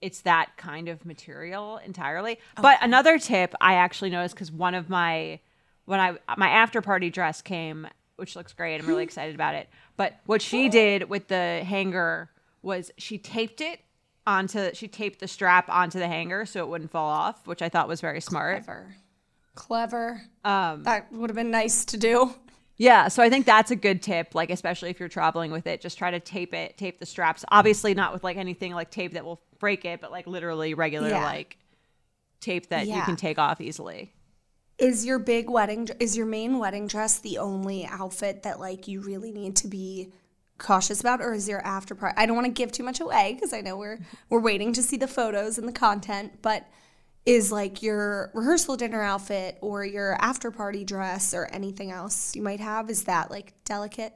it's 0.00 0.20
that 0.20 0.56
kind 0.56 0.88
of 0.88 1.04
material 1.04 1.78
entirely. 1.78 2.38
But 2.60 2.78
another 2.82 3.18
tip 3.18 3.54
I 3.60 3.74
actually 3.74 4.10
noticed 4.10 4.34
because 4.34 4.52
one 4.52 4.74
of 4.74 4.88
my 4.88 5.40
when 5.86 5.98
I 5.98 6.16
my 6.36 6.48
after 6.48 6.80
party 6.80 7.10
dress 7.10 7.42
came, 7.42 7.88
which 8.16 8.36
looks 8.36 8.52
great. 8.52 8.80
I'm 8.80 8.86
really 8.86 9.02
excited 9.02 9.34
about 9.34 9.54
it. 9.54 9.68
But 9.96 10.20
what 10.26 10.40
she 10.42 10.68
did 10.68 11.08
with 11.08 11.28
the 11.28 11.62
hanger 11.64 12.30
was 12.62 12.90
she 12.98 13.18
taped 13.18 13.60
it 13.60 13.80
onto 14.26 14.72
she 14.72 14.88
taped 14.88 15.20
the 15.20 15.28
strap 15.28 15.68
onto 15.68 15.98
the 15.98 16.08
hanger 16.08 16.46
so 16.46 16.60
it 16.64 16.68
wouldn't 16.68 16.90
fall 16.90 17.10
off, 17.10 17.46
which 17.46 17.60
I 17.62 17.68
thought 17.68 17.88
was 17.88 18.00
very 18.00 18.20
smart. 18.20 18.64
Clever. 18.64 18.94
Clever. 19.54 20.22
Um, 20.44 20.82
That 20.84 21.12
would 21.12 21.30
have 21.30 21.36
been 21.36 21.50
nice 21.50 21.84
to 21.86 21.96
do. 21.96 22.34
yeah, 22.76 23.08
so 23.08 23.22
I 23.22 23.28
think 23.30 23.46
that's 23.46 23.70
a 23.70 23.76
good 23.76 24.02
tip, 24.02 24.34
like 24.34 24.50
especially 24.50 24.90
if 24.90 24.98
you're 24.98 25.08
traveling 25.08 25.50
with 25.52 25.66
it, 25.66 25.80
just 25.80 25.96
try 25.98 26.10
to 26.10 26.20
tape 26.20 26.54
it, 26.54 26.76
tape 26.78 26.98
the 26.98 27.06
straps. 27.06 27.44
Obviously 27.50 27.94
not 27.94 28.12
with 28.12 28.24
like 28.24 28.36
anything 28.36 28.72
like 28.74 28.90
tape 28.90 29.12
that 29.12 29.24
will 29.24 29.40
break 29.58 29.84
it, 29.84 30.00
but 30.00 30.10
like 30.10 30.26
literally 30.26 30.74
regular 30.74 31.08
Yeah. 31.10 31.22
like 31.24 31.58
tape 32.40 32.68
that 32.70 32.86
you 32.86 33.00
can 33.02 33.16
take 33.16 33.38
off 33.38 33.60
easily. 33.60 34.12
Is 34.78 35.06
your 35.06 35.18
big 35.18 35.48
wedding 35.48 35.88
is 36.00 36.16
your 36.16 36.26
main 36.26 36.58
wedding 36.58 36.86
dress 36.88 37.18
the 37.18 37.38
only 37.38 37.86
outfit 37.86 38.42
that 38.42 38.58
like 38.58 38.88
you 38.88 39.00
really 39.00 39.30
need 39.30 39.56
to 39.56 39.68
be 39.68 40.12
cautious 40.58 41.00
about 41.00 41.20
or 41.20 41.34
is 41.34 41.48
your 41.48 41.60
after 41.64 41.94
party 41.94 42.14
I 42.16 42.26
don't 42.26 42.36
want 42.36 42.46
to 42.46 42.52
give 42.52 42.70
too 42.72 42.82
much 42.84 43.00
away 43.00 43.34
because 43.34 43.52
I 43.52 43.60
know 43.60 43.76
we're 43.76 44.00
we're 44.30 44.40
waiting 44.40 44.72
to 44.74 44.82
see 44.82 44.96
the 44.96 45.08
photos 45.08 45.58
and 45.58 45.66
the 45.66 45.72
content 45.72 46.40
but 46.42 46.66
is 47.26 47.50
like 47.50 47.82
your 47.82 48.30
rehearsal 48.34 48.76
dinner 48.76 49.02
outfit 49.02 49.58
or 49.60 49.84
your 49.84 50.16
after 50.20 50.50
party 50.50 50.84
dress 50.84 51.34
or 51.34 51.46
anything 51.46 51.90
else 51.90 52.36
you 52.36 52.42
might 52.42 52.60
have 52.60 52.90
is 52.90 53.04
that 53.04 53.30
like 53.30 53.54
delicate 53.64 54.12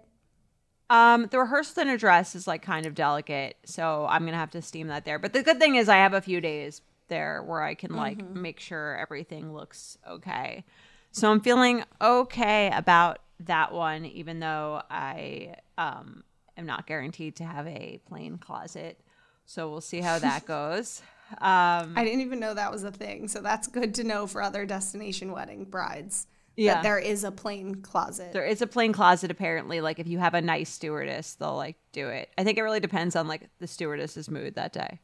Um, 0.90 1.26
the 1.30 1.38
rehearsal 1.38 1.74
dinner 1.82 1.98
dress 1.98 2.34
is 2.34 2.46
like 2.46 2.62
kind 2.62 2.86
of 2.86 2.94
delicate, 2.94 3.56
so 3.64 4.06
I'm 4.08 4.24
gonna 4.24 4.38
have 4.38 4.50
to 4.52 4.62
steam 4.62 4.86
that 4.88 5.04
there. 5.04 5.18
But 5.18 5.32
the 5.34 5.42
good 5.42 5.58
thing 5.58 5.74
is 5.76 5.88
I 5.88 5.96
have 5.96 6.14
a 6.14 6.20
few 6.20 6.40
days 6.40 6.80
there 7.08 7.42
where 7.42 7.62
I 7.62 7.74
can 7.74 7.94
like 7.94 8.22
make 8.30 8.60
sure 8.60 8.96
everything 8.96 9.52
looks 9.52 9.98
okay. 10.08 10.64
So 11.10 11.30
I'm 11.30 11.40
feeling 11.40 11.84
okay 12.00 12.70
about 12.72 13.18
that 13.40 13.72
one, 13.72 14.04
even 14.04 14.40
though 14.40 14.82
I 14.90 15.54
um, 15.76 16.24
am 16.56 16.66
not 16.66 16.86
guaranteed 16.86 17.36
to 17.36 17.44
have 17.44 17.66
a 17.66 18.00
plane 18.06 18.38
closet. 18.38 19.00
So 19.46 19.70
we'll 19.70 19.80
see 19.80 20.00
how 20.00 20.18
that 20.18 20.44
goes. 20.46 21.02
Um, 21.32 21.94
I 21.96 22.04
didn't 22.04 22.20
even 22.20 22.40
know 22.40 22.54
that 22.54 22.70
was 22.70 22.84
a 22.84 22.92
thing. 22.92 23.28
So 23.28 23.40
that's 23.40 23.68
good 23.68 23.94
to 23.96 24.04
know 24.04 24.26
for 24.26 24.42
other 24.42 24.66
destination 24.66 25.32
wedding 25.32 25.64
brides. 25.64 26.26
Yeah. 26.56 26.74
That 26.74 26.82
there 26.82 26.98
is 26.98 27.22
a 27.22 27.30
plane 27.30 27.76
closet. 27.76 28.32
there 28.32 28.44
is 28.44 28.60
a 28.62 28.66
plane 28.66 28.92
closet 28.92 29.30
apparently. 29.30 29.80
Like 29.80 30.00
if 30.00 30.08
you 30.08 30.18
have 30.18 30.34
a 30.34 30.40
nice 30.40 30.68
stewardess, 30.68 31.34
they'll 31.34 31.54
like 31.54 31.76
do 31.92 32.08
it. 32.08 32.30
I 32.36 32.42
think 32.42 32.58
it 32.58 32.62
really 32.62 32.80
depends 32.80 33.14
on 33.14 33.28
like 33.28 33.48
the 33.60 33.68
stewardess's 33.68 34.28
mood 34.28 34.56
that 34.56 34.72
day, 34.72 34.98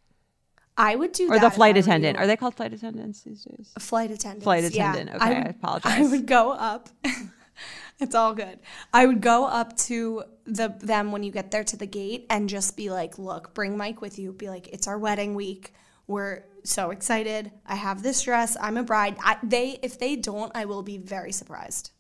I 0.77 0.97
would 0.97 1.13
do 1.13 1.29
that. 1.29 1.37
or 1.37 1.39
the 1.39 1.51
flight 1.51 1.77
attendant. 1.77 2.19
Are 2.19 2.27
they 2.27 2.37
called 2.37 2.57
flight 2.57 2.73
attendants 2.73 3.23
these 3.23 3.45
days? 3.45 3.73
flight 3.79 4.11
attendant? 4.11 4.43
Flight 4.43 4.65
attendant. 4.65 5.11
Okay, 5.11 5.25
I 5.25 5.41
apologize. 5.49 5.93
I 5.93 6.03
would 6.03 6.27
go 6.27 6.51
up. 6.53 6.89
it's 8.01 8.15
all 8.15 8.35
good. 8.35 8.59
I 8.93 9.07
would 9.07 9.21
go 9.21 9.45
up 9.47 9.77
to 9.79 10.25
the 10.45 10.75
them 10.81 11.13
when 11.13 11.23
you 11.23 11.31
get 11.31 11.51
there 11.51 11.65
to 11.65 11.77
the 11.77 11.87
gate 11.87 12.27
and 12.29 12.49
just 12.49 12.77
be 12.77 12.91
like, 12.91 13.19
"Look, 13.19 13.55
bring 13.55 13.77
Mike 13.77 14.01
with 14.01 14.19
you. 14.19 14.33
Be 14.33 14.49
like, 14.49 14.69
it's 14.69 14.89
our 14.89 14.99
wedding 14.99 15.35
week. 15.35 15.73
We're 16.07 16.43
so 16.65 16.91
excited. 16.91 17.51
I 17.67 17.77
have 17.77 18.03
this 18.03 18.23
dress. 18.23 18.57
I'm 18.61 18.77
a 18.77 18.83
bride. 18.83 19.17
I, 19.23 19.37
they 19.43 19.79
if 19.83 19.99
they 19.99 20.17
don't, 20.17 20.51
I 20.55 20.65
will 20.65 20.83
be 20.83 20.99
very 20.99 21.33
surprised." 21.33 21.91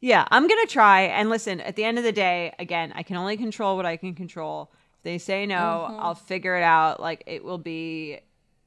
Yeah, 0.00 0.24
I'm 0.30 0.48
gonna 0.48 0.66
try. 0.66 1.02
And 1.02 1.28
listen, 1.28 1.60
at 1.60 1.76
the 1.76 1.84
end 1.84 1.98
of 1.98 2.04
the 2.04 2.12
day, 2.12 2.54
again, 2.58 2.92
I 2.94 3.02
can 3.02 3.16
only 3.16 3.36
control 3.36 3.76
what 3.76 3.86
I 3.86 3.96
can 3.96 4.14
control. 4.14 4.72
If 5.00 5.04
they 5.04 5.16
say 5.18 5.46
no, 5.46 5.96
I'll 5.98 6.14
figure 6.14 6.56
it 6.56 6.62
out. 6.62 7.00
Like 7.00 7.24
it 7.26 7.42
will 7.42 7.56
be, 7.56 8.20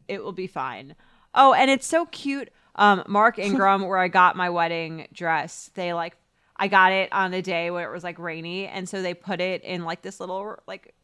it 0.07 0.23
will 0.23 0.31
be 0.31 0.47
fine. 0.47 0.95
Oh, 1.35 1.53
and 1.53 1.69
it's 1.69 1.85
so 1.85 2.07
cute. 2.07 2.49
Um, 2.75 3.03
Mark 3.07 3.37
Ingram, 3.39 3.83
where 3.83 3.99
I 3.99 4.07
got 4.07 4.35
my 4.35 4.49
wedding 4.49 5.07
dress, 5.13 5.69
they 5.75 5.93
like, 5.93 6.17
I 6.57 6.67
got 6.67 6.91
it 6.91 7.13
on 7.13 7.33
a 7.35 7.41
day 7.43 7.69
where 7.69 7.87
it 7.87 7.93
was 7.93 8.03
like 8.03 8.17
rainy, 8.17 8.65
and 8.65 8.89
so 8.89 9.03
they 9.03 9.13
put 9.13 9.41
it 9.41 9.63
in 9.63 9.85
like 9.85 10.01
this 10.01 10.19
little 10.19 10.57
like. 10.67 10.95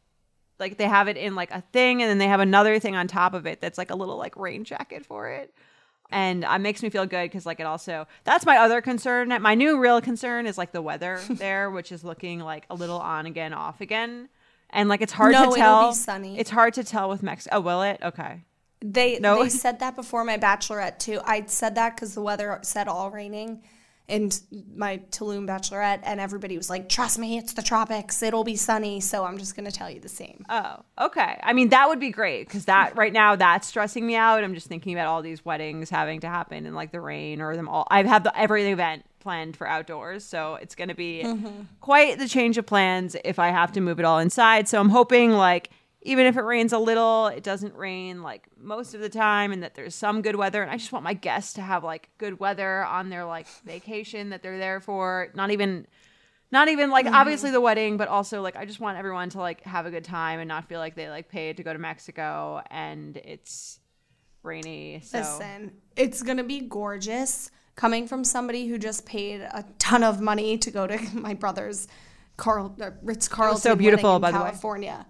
Like 0.59 0.77
they 0.77 0.89
have 0.89 1.07
it 1.07 1.15
in 1.15 1.35
like 1.35 1.51
a 1.51 1.61
thing, 1.71 2.01
and 2.01 2.09
then 2.09 2.17
they 2.17 2.27
have 2.27 2.41
another 2.41 2.79
thing 2.79 2.93
on 2.93 3.07
top 3.07 3.33
of 3.33 3.45
it 3.45 3.61
that's 3.61 3.77
like 3.77 3.91
a 3.91 3.95
little 3.95 4.17
like 4.17 4.35
rain 4.35 4.65
jacket 4.65 5.05
for 5.05 5.29
it 5.29 5.53
and 6.11 6.43
it 6.43 6.59
makes 6.59 6.81
me 6.81 6.89
feel 6.89 7.05
good 7.05 7.25
because 7.25 7.45
like 7.45 7.59
it 7.59 7.65
also 7.65 8.07
that's 8.23 8.45
my 8.45 8.57
other 8.57 8.81
concern 8.81 9.29
my 9.41 9.55
new 9.55 9.79
real 9.79 10.01
concern 10.01 10.45
is 10.45 10.57
like 10.57 10.71
the 10.71 10.81
weather 10.81 11.19
there 11.29 11.69
which 11.69 11.91
is 11.91 12.03
looking 12.03 12.39
like 12.39 12.65
a 12.69 12.75
little 12.75 12.99
on 12.99 13.25
again 13.25 13.53
off 13.53 13.81
again 13.81 14.27
and 14.71 14.89
like 14.89 15.01
it's 15.01 15.13
hard 15.13 15.31
No, 15.33 15.39
to 15.39 15.43
it'll 15.43 15.53
be 15.55 15.59
tell 15.61 15.93
sunny. 15.93 16.39
it's 16.39 16.49
hard 16.49 16.73
to 16.75 16.83
tell 16.83 17.09
with 17.09 17.23
mexico 17.23 17.57
oh 17.57 17.61
will 17.61 17.81
it 17.81 17.99
okay 18.03 18.43
They 18.81 19.19
No. 19.19 19.43
they 19.43 19.49
said 19.49 19.79
that 19.79 19.95
before 19.95 20.23
my 20.23 20.37
bachelorette 20.37 20.99
too. 20.99 21.19
I 21.25 21.43
said 21.47 21.75
that 21.75 21.95
because 21.95 22.13
the 22.15 22.21
weather 22.21 22.59
said 22.61 22.87
all 22.87 23.11
raining, 23.11 23.61
and 24.07 24.39
my 24.75 24.97
Tulum 25.11 25.45
bachelorette, 25.45 25.99
and 26.03 26.19
everybody 26.19 26.55
was 26.57 26.69
like, 26.69 26.87
"Trust 26.89 27.19
me, 27.19 27.37
it's 27.37 27.53
the 27.53 27.61
tropics. 27.61 28.23
It'll 28.23 28.43
be 28.45 28.55
sunny." 28.55 29.01
So 29.01 29.23
I'm 29.25 29.37
just 29.37 29.55
gonna 29.55 29.69
tell 29.71 29.89
you 29.89 29.99
the 29.99 30.09
same. 30.09 30.45
oh 30.49 30.77
okay 30.97 31.39
i 31.43 31.51
mean 31.53 31.69
that 31.69 31.89
would 31.89 31.99
be 31.99 32.09
great 32.09 32.47
because 32.47 32.65
that 32.65 32.95
right 33.01 33.13
now 33.13 33.35
that's 33.35 33.67
stressing 33.67 34.05
me 34.07 34.15
out 34.15 34.43
i'm 34.43 34.53
just 34.55 34.67
thinking 34.67 34.93
about 34.93 35.07
all 35.07 35.21
these 35.21 35.43
weddings 35.45 35.89
having 35.89 36.19
to 36.21 36.27
happen 36.29 36.65
and 36.65 36.75
like 36.75 36.91
the 36.91 36.99
rain 37.01 37.41
or 37.41 37.55
them 37.55 37.67
all 37.69 37.85
i 37.91 38.01
have 38.03 38.23
the, 38.23 38.37
every 38.39 38.69
event 38.71 39.03
planned 39.19 39.55
for 39.55 39.67
outdoors 39.67 40.23
so 40.23 40.55
it's 40.55 40.75
going 40.75 40.87
to 40.89 40.95
be 40.95 41.21
mm-hmm. 41.23 41.61
quite 41.81 42.17
the 42.17 42.27
change 42.27 42.57
of 42.57 42.65
plans 42.65 43.15
if 43.23 43.39
i 43.39 43.49
have 43.49 43.71
to 43.71 43.81
move 43.81 43.99
it 43.99 44.05
all 44.05 44.19
inside. 44.19 44.67
So 44.67 44.79
i'm 44.79 44.89
hoping 44.89 45.31
like 45.31 45.69
even 46.01 46.25
if 46.25 46.37
it 46.37 46.41
rains 46.41 46.71
a 46.71 46.79
little 46.79 47.27
it 47.27 47.43
doesn't 47.43 47.75
rain 47.75 48.23
like 48.23 48.47
most 48.57 48.93
of 48.93 49.01
the 49.01 49.09
time 49.09 49.51
and 49.51 49.63
that 49.63 49.75
there's 49.75 49.95
some 49.95 50.21
good 50.21 50.35
weather. 50.35 50.61
And 50.61 50.71
i 50.71 50.77
just 50.77 50.91
want 50.91 51.03
my 51.03 51.13
guests 51.13 51.53
to 51.53 51.61
have 51.61 51.83
like 51.83 52.09
good 52.17 52.39
weather 52.39 52.85
on 52.85 53.09
their 53.09 53.25
like 53.25 53.47
vacation 53.65 54.29
that 54.29 54.41
they're 54.41 54.57
there 54.57 54.79
for. 54.79 55.29
Not 55.35 55.51
even 55.51 55.87
not 56.51 56.67
even 56.67 56.89
like 56.89 57.05
mm-hmm. 57.05 57.15
obviously 57.15 57.51
the 57.51 57.61
wedding 57.61 57.97
but 57.97 58.07
also 58.07 58.41
like 58.41 58.55
i 58.55 58.65
just 58.65 58.79
want 58.79 58.97
everyone 58.97 59.29
to 59.29 59.39
like 59.39 59.61
have 59.61 59.85
a 59.85 59.91
good 59.91 60.03
time 60.03 60.39
and 60.39 60.47
not 60.47 60.67
feel 60.67 60.79
like 60.79 60.95
they 60.95 61.07
like 61.07 61.29
paid 61.29 61.57
to 61.57 61.63
go 61.63 61.71
to 61.71 61.77
mexico 61.77 62.59
and 62.71 63.17
it's 63.17 63.79
rainy 64.41 64.99
so 65.03 65.19
Listen, 65.19 65.73
it's 65.95 66.23
gonna 66.23 66.43
be 66.43 66.61
gorgeous. 66.61 67.51
Coming 67.79 68.09
from 68.09 68.25
somebody 68.25 68.67
who 68.67 68.77
just 68.77 69.05
paid 69.05 69.39
a 69.39 69.63
ton 69.77 70.03
of 70.03 70.19
money 70.19 70.57
to 70.57 70.69
go 70.69 70.85
to 70.85 70.99
my 71.13 71.33
brother's 71.33 71.87
Carl 72.35 72.75
uh, 72.81 72.91
Ritz 73.01 73.29
Carlton 73.29 73.61
so 73.61 73.73
beautiful, 73.73 74.19
by 74.19 74.29
in 74.29 74.33
the 74.35 74.39
way. 74.41 74.47
California. 74.47 75.05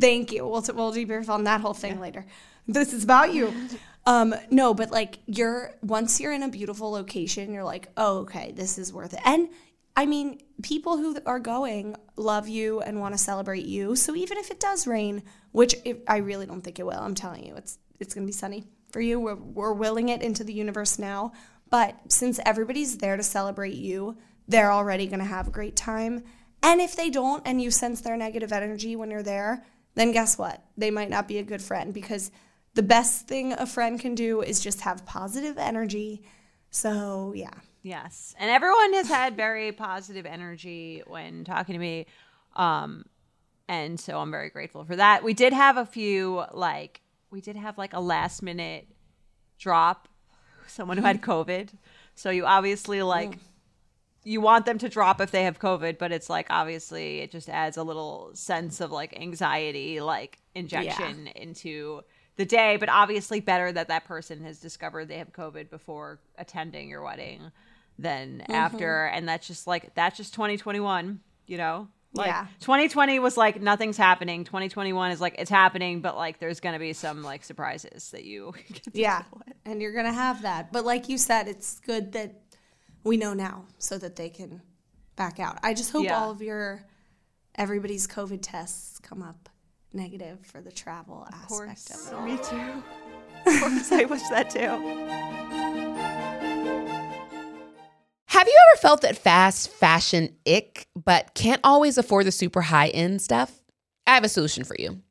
Thank 0.00 0.30
you. 0.30 0.46
We'll 0.46 0.62
t- 0.62 0.70
we'll 0.70 0.92
debrief 0.92 1.28
on 1.28 1.42
that 1.44 1.60
whole 1.60 1.74
thing 1.74 1.98
later. 1.98 2.24
This 2.68 2.92
is 2.92 3.02
about 3.02 3.34
you. 3.34 3.52
Um, 4.04 4.34
no, 4.50 4.74
but 4.74 4.90
like 4.90 5.20
you're 5.26 5.74
once 5.80 6.18
you're 6.20 6.32
in 6.32 6.42
a 6.42 6.48
beautiful 6.48 6.90
location, 6.90 7.52
you're 7.52 7.62
like, 7.62 7.88
oh, 7.96 8.18
okay, 8.22 8.50
this 8.50 8.76
is 8.76 8.92
worth 8.92 9.14
it. 9.14 9.20
And 9.24 9.48
I 9.96 10.06
mean, 10.06 10.40
people 10.60 10.96
who 10.96 11.16
are 11.24 11.38
going 11.38 11.94
love 12.16 12.48
you 12.48 12.80
and 12.80 12.98
want 12.98 13.14
to 13.14 13.18
celebrate 13.18 13.64
you. 13.64 13.94
So 13.94 14.16
even 14.16 14.38
if 14.38 14.50
it 14.50 14.58
does 14.58 14.88
rain, 14.88 15.22
which 15.52 15.76
I 16.08 16.16
really 16.16 16.46
don't 16.46 16.62
think 16.62 16.80
it 16.80 16.86
will, 16.86 16.98
I'm 16.98 17.14
telling 17.14 17.46
you, 17.46 17.54
it's 17.54 17.78
it's 18.00 18.12
gonna 18.12 18.26
be 18.26 18.32
sunny 18.32 18.64
for 18.90 19.00
you. 19.00 19.20
We're, 19.20 19.36
we're 19.36 19.72
willing 19.72 20.08
it 20.08 20.20
into 20.20 20.42
the 20.42 20.52
universe 20.52 20.98
now. 20.98 21.32
But 21.72 21.96
since 22.08 22.38
everybody's 22.44 22.98
there 22.98 23.16
to 23.16 23.22
celebrate 23.22 23.76
you, 23.76 24.18
they're 24.46 24.70
already 24.70 25.06
gonna 25.06 25.24
have 25.24 25.48
a 25.48 25.50
great 25.50 25.74
time. 25.74 26.22
And 26.62 26.82
if 26.82 26.94
they 26.94 27.08
don't, 27.08 27.42
and 27.46 27.62
you 27.62 27.70
sense 27.70 28.02
their 28.02 28.18
negative 28.18 28.52
energy 28.52 28.94
when 28.94 29.10
you're 29.10 29.22
there, 29.22 29.64
then 29.94 30.12
guess 30.12 30.36
what? 30.36 30.62
They 30.76 30.90
might 30.90 31.08
not 31.08 31.26
be 31.26 31.38
a 31.38 31.42
good 31.42 31.62
friend 31.62 31.94
because 31.94 32.30
the 32.74 32.82
best 32.82 33.26
thing 33.26 33.54
a 33.54 33.64
friend 33.64 33.98
can 33.98 34.14
do 34.14 34.42
is 34.42 34.60
just 34.60 34.82
have 34.82 35.06
positive 35.06 35.56
energy. 35.56 36.22
So, 36.68 37.32
yeah. 37.34 37.54
Yes. 37.80 38.34
And 38.38 38.50
everyone 38.50 38.92
has 38.92 39.08
had 39.08 39.34
very 39.34 39.72
positive 39.72 40.26
energy 40.26 41.02
when 41.06 41.44
talking 41.44 41.72
to 41.72 41.78
me. 41.78 42.06
Um, 42.54 43.06
and 43.66 43.98
so 43.98 44.20
I'm 44.20 44.30
very 44.30 44.50
grateful 44.50 44.84
for 44.84 44.96
that. 44.96 45.24
We 45.24 45.32
did 45.32 45.54
have 45.54 45.78
a 45.78 45.86
few, 45.86 46.44
like, 46.52 47.00
we 47.30 47.40
did 47.40 47.56
have 47.56 47.78
like 47.78 47.94
a 47.94 48.00
last 48.00 48.42
minute 48.42 48.88
drop, 49.58 50.08
someone 50.72 50.98
who 50.98 51.04
had 51.04 51.22
COVID. 51.22 51.70
So 52.14 52.30
you 52.30 52.46
obviously, 52.46 53.02
like, 53.02 53.38
you 54.24 54.40
want 54.40 54.66
them 54.66 54.78
to 54.78 54.88
drop 54.88 55.20
if 55.20 55.30
they 55.30 55.44
have 55.44 55.58
COVID, 55.58 55.98
but 55.98 56.12
it's 56.12 56.30
like 56.30 56.46
obviously 56.50 57.20
it 57.20 57.30
just 57.30 57.48
adds 57.48 57.76
a 57.76 57.82
little 57.82 58.30
sense 58.34 58.80
of 58.80 58.92
like 58.92 59.18
anxiety, 59.18 60.00
like 60.00 60.38
injection 60.54 61.26
into 61.28 62.02
the 62.36 62.44
day. 62.44 62.76
But 62.76 62.88
obviously, 62.88 63.40
better 63.40 63.72
that 63.72 63.88
that 63.88 64.04
person 64.04 64.42
has 64.44 64.60
discovered 64.60 65.08
they 65.08 65.18
have 65.18 65.32
COVID 65.32 65.70
before 65.70 66.20
attending 66.38 66.88
your 66.88 67.02
wedding 67.02 67.50
than 67.98 68.38
mm-hmm. 68.38 68.52
after. 68.52 69.06
And 69.06 69.28
that's 69.28 69.46
just 69.46 69.66
like, 69.66 69.94
that's 69.94 70.16
just 70.16 70.34
2021, 70.34 71.20
you 71.46 71.58
know? 71.58 71.88
Like 72.14 72.26
Yeah. 72.26 72.46
2020 72.60 73.18
was 73.20 73.36
like 73.36 73.60
nothing's 73.62 73.96
happening. 73.96 74.44
2021 74.44 75.12
is 75.12 75.20
like 75.20 75.36
it's 75.38 75.50
happening, 75.50 76.00
but 76.00 76.16
like 76.16 76.38
there's 76.38 76.60
gonna 76.60 76.78
be 76.78 76.92
some 76.92 77.22
like 77.22 77.42
surprises 77.44 78.10
that 78.10 78.24
you 78.24 78.52
get 78.72 78.82
to 78.84 78.90
Yeah. 78.92 79.22
And 79.64 79.80
you're 79.80 79.92
going 79.92 80.04
to 80.06 80.12
have 80.12 80.42
that. 80.42 80.72
But 80.72 80.84
like 80.84 81.08
you 81.08 81.16
said, 81.16 81.46
it's 81.48 81.78
good 81.80 82.12
that 82.12 82.34
we 83.04 83.16
know 83.16 83.32
now 83.32 83.64
so 83.78 83.96
that 83.98 84.16
they 84.16 84.28
can 84.28 84.60
back 85.16 85.38
out. 85.40 85.58
I 85.62 85.72
just 85.72 85.92
hope 85.92 86.04
Yeah. 86.04 86.18
all 86.18 86.30
of 86.32 86.42
your, 86.42 86.84
everybody's 87.54 88.06
COVID 88.08 88.40
tests 88.42 88.98
come 88.98 89.22
up 89.22 89.48
negative 89.92 90.40
for 90.44 90.60
the 90.60 90.72
travel 90.72 91.22
Of 91.28 91.34
aspect 91.34 91.48
course. 91.48 92.08
of 92.12 92.18
it. 92.18 92.22
Me 92.24 92.36
too. 92.38 92.82
Of 93.46 93.60
course, 93.60 93.92
I 93.92 94.04
wish 94.04 94.22
that 94.30 94.50
too. 94.50 95.71
Have 98.32 98.48
you 98.48 98.58
ever 98.70 98.80
felt 98.80 99.02
that 99.02 99.18
fast 99.18 99.70
fashion 99.72 100.34
ick, 100.46 100.86
but 100.96 101.34
can't 101.34 101.60
always 101.62 101.98
afford 101.98 102.26
the 102.26 102.32
super 102.32 102.62
high 102.62 102.88
end 102.88 103.20
stuff? 103.20 103.60
I 104.06 104.14
have 104.14 104.24
a 104.24 104.28
solution 104.30 104.64
for 104.64 104.74
you. 104.78 105.02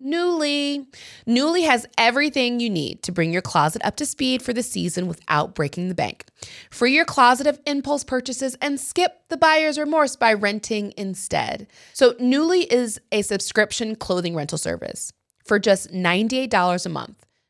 Nuuly. 0.00 0.86
Nuuly 1.26 1.66
has 1.66 1.88
everything 1.98 2.60
you 2.60 2.70
need 2.70 3.02
to 3.02 3.10
bring 3.10 3.32
your 3.32 3.42
closet 3.42 3.82
up 3.84 3.96
to 3.96 4.06
speed 4.06 4.42
for 4.42 4.52
the 4.52 4.62
season 4.62 5.08
without 5.08 5.56
breaking 5.56 5.88
the 5.88 5.94
bank. 5.96 6.26
Free 6.70 6.94
your 6.94 7.04
closet 7.04 7.48
of 7.48 7.58
impulse 7.66 8.04
purchases 8.04 8.56
and 8.62 8.78
skip 8.78 9.24
the 9.28 9.36
buyer's 9.36 9.76
remorse 9.76 10.14
by 10.14 10.32
renting 10.32 10.94
instead. 10.96 11.66
So, 11.94 12.12
Nuuly 12.12 12.72
is 12.72 13.00
a 13.10 13.22
subscription 13.22 13.96
clothing 13.96 14.36
rental 14.36 14.56
service. 14.56 15.12
For 15.44 15.58
just 15.58 15.92
$98 15.92 16.86
a 16.86 16.88
month, 16.90 17.26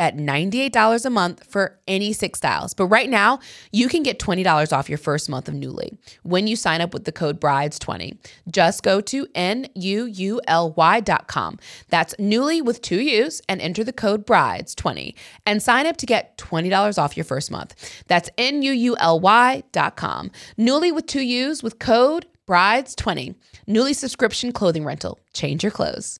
At 0.00 0.16
$98 0.16 1.04
a 1.04 1.10
month 1.10 1.44
for 1.46 1.78
any 1.86 2.12
six 2.14 2.38
styles. 2.38 2.72
But 2.72 2.86
right 2.86 3.10
now, 3.10 3.38
you 3.70 3.86
can 3.86 4.02
get 4.02 4.18
$20 4.18 4.72
off 4.72 4.88
your 4.88 4.98
first 4.98 5.28
month 5.28 5.46
of 5.46 5.54
Nuuly 5.54 5.98
when 6.22 6.46
you 6.46 6.56
sign 6.56 6.80
up 6.80 6.94
with 6.94 7.04
the 7.04 7.12
code 7.12 7.38
BRIDES20. 7.38 8.16
Just 8.50 8.82
go 8.82 9.02
to 9.02 9.26
N-U-U-L-Y.com. 9.34 9.98
That's 11.90 12.14
Nuuly 12.14 12.64
with 12.64 12.80
two 12.80 13.00
U's 13.00 13.42
and 13.48 13.60
enter 13.60 13.84
the 13.84 13.92
code 13.92 14.26
BRIDES20 14.26 15.14
and 15.44 15.62
sign 15.62 15.86
up 15.86 15.98
to 15.98 16.06
get 16.06 16.38
$20 16.38 16.98
off 16.98 17.16
your 17.16 17.24
first 17.24 17.50
month. 17.50 17.74
That's 18.06 18.30
N-U-U-L-Y.com. 18.38 20.30
Nuuly 20.58 20.94
with 20.94 21.06
two 21.06 21.20
U's 21.20 21.62
with 21.62 21.78
code 21.78 22.24
BRIDES20. 22.48 23.34
Nuuly 23.68 23.94
subscription 23.94 24.52
clothing 24.52 24.86
rental. 24.86 25.18
Change 25.34 25.62
your 25.62 25.72
clothes. 25.72 26.19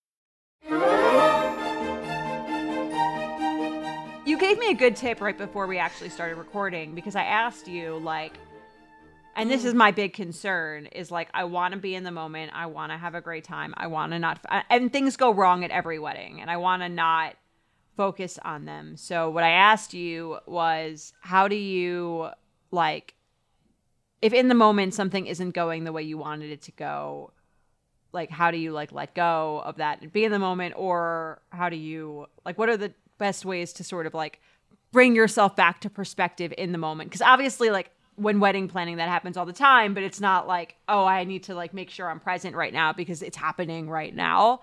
Gave 4.51 4.59
me 4.59 4.71
a 4.71 4.73
good 4.73 4.97
tip 4.97 5.21
right 5.21 5.37
before 5.37 5.65
we 5.65 5.77
actually 5.77 6.09
started 6.09 6.35
recording 6.35 6.93
because 6.93 7.15
I 7.15 7.23
asked 7.23 7.69
you 7.69 7.97
like 7.99 8.33
and 9.33 9.49
this 9.49 9.63
is 9.63 9.73
mm. 9.73 9.77
my 9.77 9.91
big 9.91 10.11
concern 10.11 10.87
is 10.87 11.09
like 11.09 11.29
I 11.33 11.45
want 11.45 11.73
to 11.73 11.79
be 11.79 11.95
in 11.95 12.03
the 12.03 12.11
moment. 12.11 12.51
I 12.53 12.65
want 12.65 12.91
to 12.91 12.97
have 12.97 13.15
a 13.15 13.21
great 13.21 13.45
time. 13.45 13.73
I 13.77 13.87
want 13.87 14.11
to 14.11 14.19
not 14.19 14.45
and 14.69 14.91
things 14.91 15.15
go 15.15 15.33
wrong 15.33 15.63
at 15.63 15.71
every 15.71 15.99
wedding 15.99 16.41
and 16.41 16.51
I 16.51 16.57
want 16.57 16.81
to 16.81 16.89
not 16.89 17.35
focus 17.95 18.37
on 18.43 18.65
them. 18.65 18.97
So 18.97 19.29
what 19.29 19.45
I 19.45 19.51
asked 19.51 19.93
you 19.93 20.39
was 20.45 21.13
how 21.21 21.47
do 21.47 21.55
you 21.55 22.27
like 22.71 23.13
if 24.21 24.33
in 24.33 24.49
the 24.49 24.53
moment 24.53 24.93
something 24.93 25.27
isn't 25.27 25.51
going 25.51 25.85
the 25.85 25.93
way 25.93 26.03
you 26.03 26.17
wanted 26.17 26.51
it 26.51 26.63
to 26.63 26.71
go, 26.73 27.31
like 28.11 28.29
how 28.29 28.51
do 28.51 28.57
you 28.57 28.73
like 28.73 28.91
let 28.91 29.15
go 29.15 29.61
of 29.63 29.77
that 29.77 30.01
and 30.01 30.11
be 30.11 30.25
in 30.25 30.31
the 30.33 30.39
moment 30.39 30.73
or 30.75 31.41
how 31.51 31.69
do 31.69 31.77
you 31.77 32.25
like 32.45 32.57
what 32.57 32.67
are 32.67 32.75
the 32.75 32.91
best 33.21 33.45
ways 33.45 33.71
to 33.71 33.83
sort 33.83 34.07
of 34.07 34.15
like 34.15 34.41
bring 34.91 35.15
yourself 35.15 35.55
back 35.55 35.79
to 35.79 35.91
perspective 35.91 36.51
in 36.57 36.71
the 36.71 36.77
moment 36.79 37.07
because 37.07 37.21
obviously 37.21 37.69
like 37.69 37.91
when 38.15 38.39
wedding 38.39 38.67
planning 38.67 38.97
that 38.97 39.07
happens 39.07 39.37
all 39.37 39.45
the 39.45 39.53
time 39.53 39.93
but 39.93 40.01
it's 40.01 40.19
not 40.19 40.47
like 40.47 40.75
oh 40.89 41.05
i 41.05 41.23
need 41.23 41.43
to 41.43 41.53
like 41.53 41.71
make 41.71 41.91
sure 41.91 42.09
i'm 42.09 42.19
present 42.19 42.55
right 42.55 42.73
now 42.73 42.91
because 42.91 43.21
it's 43.21 43.37
happening 43.37 43.87
right 43.87 44.15
now 44.15 44.59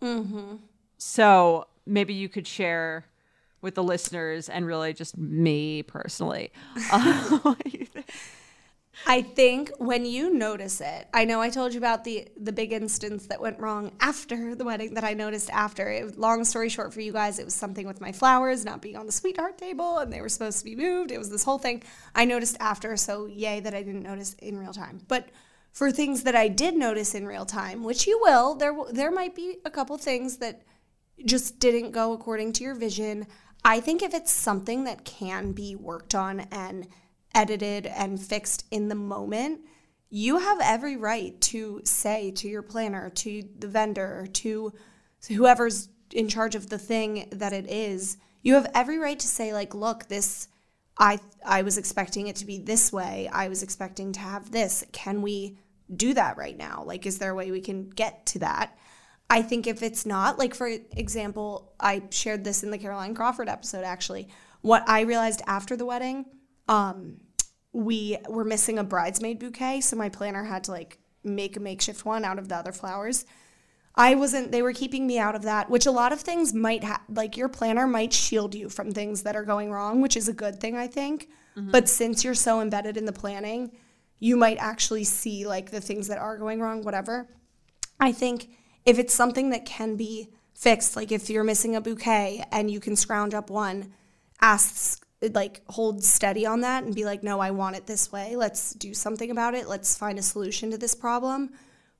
mm-hmm. 0.00 0.56
so 0.96 1.66
maybe 1.84 2.14
you 2.14 2.30
could 2.30 2.46
share 2.46 3.04
with 3.60 3.74
the 3.74 3.82
listeners 3.82 4.48
and 4.48 4.66
really 4.66 4.94
just 4.94 5.18
me 5.18 5.82
personally 5.82 6.50
uh, 6.90 7.38
what 7.42 7.62
you 7.66 7.84
think. 7.84 7.87
I 9.06 9.22
think 9.22 9.70
when 9.78 10.04
you 10.04 10.34
notice 10.34 10.80
it, 10.80 11.08
I 11.14 11.24
know 11.24 11.40
I 11.40 11.50
told 11.50 11.72
you 11.72 11.78
about 11.78 12.04
the 12.04 12.28
the 12.36 12.52
big 12.52 12.72
instance 12.72 13.26
that 13.26 13.40
went 13.40 13.58
wrong 13.58 13.92
after 14.00 14.54
the 14.54 14.64
wedding 14.64 14.94
that 14.94 15.04
I 15.04 15.14
noticed 15.14 15.50
after. 15.50 15.90
It, 15.90 16.18
long 16.18 16.44
story 16.44 16.68
short 16.68 16.92
for 16.92 17.00
you 17.00 17.12
guys, 17.12 17.38
it 17.38 17.44
was 17.44 17.54
something 17.54 17.86
with 17.86 18.00
my 18.00 18.12
flowers 18.12 18.64
not 18.64 18.82
being 18.82 18.96
on 18.96 19.06
the 19.06 19.12
sweetheart 19.12 19.56
table 19.58 19.98
and 19.98 20.12
they 20.12 20.20
were 20.20 20.28
supposed 20.28 20.58
to 20.58 20.64
be 20.64 20.76
moved. 20.76 21.10
It 21.10 21.18
was 21.18 21.30
this 21.30 21.44
whole 21.44 21.58
thing. 21.58 21.82
I 22.14 22.24
noticed 22.24 22.56
after, 22.60 22.96
so 22.96 23.26
yay 23.26 23.60
that 23.60 23.74
I 23.74 23.82
didn't 23.82 24.02
notice 24.02 24.34
in 24.34 24.58
real 24.58 24.72
time. 24.72 25.00
But 25.08 25.28
for 25.72 25.90
things 25.90 26.24
that 26.24 26.34
I 26.34 26.48
did 26.48 26.74
notice 26.74 27.14
in 27.14 27.26
real 27.26 27.46
time, 27.46 27.84
which 27.84 28.06
you 28.06 28.18
will, 28.20 28.56
there 28.56 28.76
there 28.90 29.12
might 29.12 29.34
be 29.34 29.58
a 29.64 29.70
couple 29.70 29.96
things 29.96 30.38
that 30.38 30.62
just 31.24 31.60
didn't 31.60 31.92
go 31.92 32.12
according 32.12 32.52
to 32.54 32.64
your 32.64 32.74
vision. 32.74 33.26
I 33.64 33.80
think 33.80 34.02
if 34.02 34.14
it's 34.14 34.32
something 34.32 34.84
that 34.84 35.04
can 35.04 35.52
be 35.52 35.74
worked 35.74 36.14
on 36.14 36.40
and 36.52 36.86
edited 37.34 37.86
and 37.86 38.20
fixed 38.20 38.66
in 38.70 38.88
the 38.88 38.94
moment, 38.94 39.60
you 40.10 40.38
have 40.38 40.58
every 40.62 40.96
right 40.96 41.38
to 41.42 41.82
say 41.84 42.30
to 42.32 42.48
your 42.48 42.62
planner, 42.62 43.10
to 43.10 43.42
the 43.58 43.68
vendor, 43.68 44.26
to 44.32 44.72
whoever's 45.28 45.88
in 46.12 46.28
charge 46.28 46.54
of 46.54 46.70
the 46.70 46.78
thing 46.78 47.28
that 47.32 47.52
it 47.52 47.68
is, 47.68 48.16
you 48.42 48.54
have 48.54 48.70
every 48.74 48.98
right 48.98 49.18
to 49.18 49.26
say 49.26 49.52
like, 49.52 49.74
look, 49.74 50.08
this 50.08 50.48
I 50.98 51.20
I 51.44 51.62
was 51.62 51.78
expecting 51.78 52.26
it 52.26 52.36
to 52.36 52.46
be 52.46 52.58
this 52.58 52.92
way. 52.92 53.28
I 53.32 53.48
was 53.48 53.62
expecting 53.62 54.12
to 54.12 54.20
have 54.20 54.50
this. 54.50 54.84
Can 54.92 55.22
we 55.22 55.58
do 55.94 56.14
that 56.14 56.36
right 56.36 56.56
now? 56.56 56.82
Like 56.84 57.06
is 57.06 57.18
there 57.18 57.30
a 57.30 57.34
way 57.34 57.50
we 57.50 57.60
can 57.60 57.90
get 57.90 58.26
to 58.26 58.40
that? 58.40 58.76
I 59.30 59.42
think 59.42 59.66
if 59.66 59.82
it's 59.82 60.06
not, 60.06 60.38
like 60.38 60.54
for 60.54 60.66
example, 60.66 61.72
I 61.78 62.02
shared 62.10 62.44
this 62.44 62.62
in 62.62 62.70
the 62.70 62.78
Caroline 62.78 63.14
Crawford 63.14 63.48
episode 63.48 63.84
actually. 63.84 64.28
What 64.62 64.88
I 64.88 65.02
realized 65.02 65.42
after 65.46 65.76
the 65.76 65.86
wedding 65.86 66.24
um, 66.68 67.18
we 67.72 68.18
were 68.28 68.44
missing 68.44 68.78
a 68.78 68.84
bridesmaid 68.84 69.38
bouquet, 69.38 69.80
so 69.80 69.96
my 69.96 70.08
planner 70.08 70.44
had 70.44 70.64
to 70.64 70.72
like 70.72 70.98
make 71.24 71.56
a 71.56 71.60
makeshift 71.60 72.04
one 72.04 72.24
out 72.24 72.38
of 72.38 72.48
the 72.48 72.56
other 72.56 72.72
flowers. 72.72 73.24
I 73.94 74.14
wasn't, 74.14 74.52
they 74.52 74.62
were 74.62 74.72
keeping 74.72 75.06
me 75.06 75.18
out 75.18 75.34
of 75.34 75.42
that, 75.42 75.68
which 75.68 75.84
a 75.84 75.90
lot 75.90 76.12
of 76.12 76.20
things 76.20 76.54
might 76.54 76.84
have, 76.84 77.00
like 77.08 77.36
your 77.36 77.48
planner 77.48 77.86
might 77.86 78.12
shield 78.12 78.54
you 78.54 78.68
from 78.68 78.92
things 78.92 79.24
that 79.24 79.34
are 79.34 79.44
going 79.44 79.72
wrong, 79.72 80.00
which 80.00 80.16
is 80.16 80.28
a 80.28 80.32
good 80.32 80.60
thing, 80.60 80.76
I 80.76 80.86
think. 80.86 81.28
Mm-hmm. 81.56 81.72
But 81.72 81.88
since 81.88 82.22
you're 82.22 82.34
so 82.34 82.60
embedded 82.60 82.96
in 82.96 83.06
the 83.06 83.12
planning, 83.12 83.72
you 84.20 84.36
might 84.36 84.58
actually 84.58 85.04
see 85.04 85.46
like 85.46 85.70
the 85.70 85.80
things 85.80 86.06
that 86.08 86.18
are 86.18 86.38
going 86.38 86.60
wrong, 86.60 86.82
whatever. 86.82 87.28
I 87.98 88.12
think 88.12 88.50
if 88.86 88.98
it's 88.98 89.14
something 89.14 89.50
that 89.50 89.64
can 89.64 89.96
be 89.96 90.28
fixed, 90.54 90.94
like 90.94 91.10
if 91.10 91.28
you're 91.28 91.44
missing 91.44 91.74
a 91.74 91.80
bouquet 91.80 92.44
and 92.52 92.70
you 92.70 92.78
can 92.78 92.94
scrounge 92.94 93.34
up 93.34 93.50
one, 93.50 93.92
ask 94.40 95.04
like 95.20 95.62
hold 95.68 96.04
steady 96.04 96.46
on 96.46 96.60
that 96.60 96.84
and 96.84 96.94
be 96.94 97.04
like 97.04 97.22
no 97.22 97.40
i 97.40 97.50
want 97.50 97.76
it 97.76 97.86
this 97.86 98.12
way. 98.12 98.36
Let's 98.36 98.72
do 98.74 98.94
something 98.94 99.30
about 99.30 99.54
it. 99.54 99.68
Let's 99.68 99.96
find 99.96 100.18
a 100.18 100.22
solution 100.22 100.70
to 100.70 100.78
this 100.78 100.94
problem. 100.94 101.50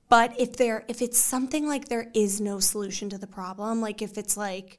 But 0.09 0.39
if 0.41 0.57
there 0.57 0.85
if 0.89 1.03
it's 1.03 1.19
something 1.19 1.67
like 1.67 1.89
there 1.89 2.11
is 2.15 2.41
no 2.41 2.61
solution 2.61 3.11
to 3.11 3.19
the 3.19 3.27
problem 3.27 3.81
like 3.81 4.01
if 4.01 4.17
it's 4.17 4.37
like 4.37 4.79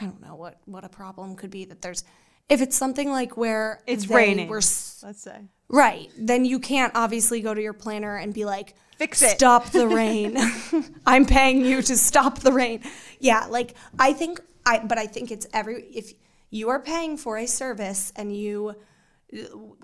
i 0.00 0.04
don't 0.04 0.22
know 0.22 0.34
what 0.34 0.60
what 0.64 0.84
a 0.84 0.88
problem 0.88 1.36
could 1.36 1.50
be 1.50 1.64
that 1.66 1.82
there's 1.82 2.04
if 2.48 2.60
it's 2.60 2.76
something 2.76 3.10
like 3.10 3.36
where 3.36 3.80
it's 3.86 4.08
raining 4.08 4.48
were, 4.48 4.56
let's 4.56 5.22
say. 5.22 5.46
Right. 5.68 6.10
Then 6.18 6.44
you 6.44 6.58
can't 6.58 6.92
obviously 6.96 7.40
go 7.40 7.54
to 7.54 7.62
your 7.62 7.72
planner 7.72 8.16
and 8.16 8.34
be 8.34 8.44
like 8.44 8.74
fix 8.96 9.22
it. 9.22 9.30
Stop 9.30 9.66
the 9.66 9.86
rain. 10.00 10.36
I'm 11.06 11.26
paying 11.26 11.64
you 11.64 11.80
to 11.82 11.96
stop 11.96 12.40
the 12.40 12.52
rain. 12.52 12.82
Yeah 13.20 13.46
like 13.46 13.74
i 13.98 14.12
think 14.12 14.40
i 14.66 14.78
but 14.78 14.98
i 14.98 15.06
think 15.06 15.30
it's 15.30 15.46
every 15.52 15.84
if 15.94 16.12
you 16.50 16.68
are 16.68 16.80
paying 16.80 17.16
for 17.16 17.38
a 17.38 17.46
service 17.46 18.12
and 18.16 18.34
you 18.36 18.74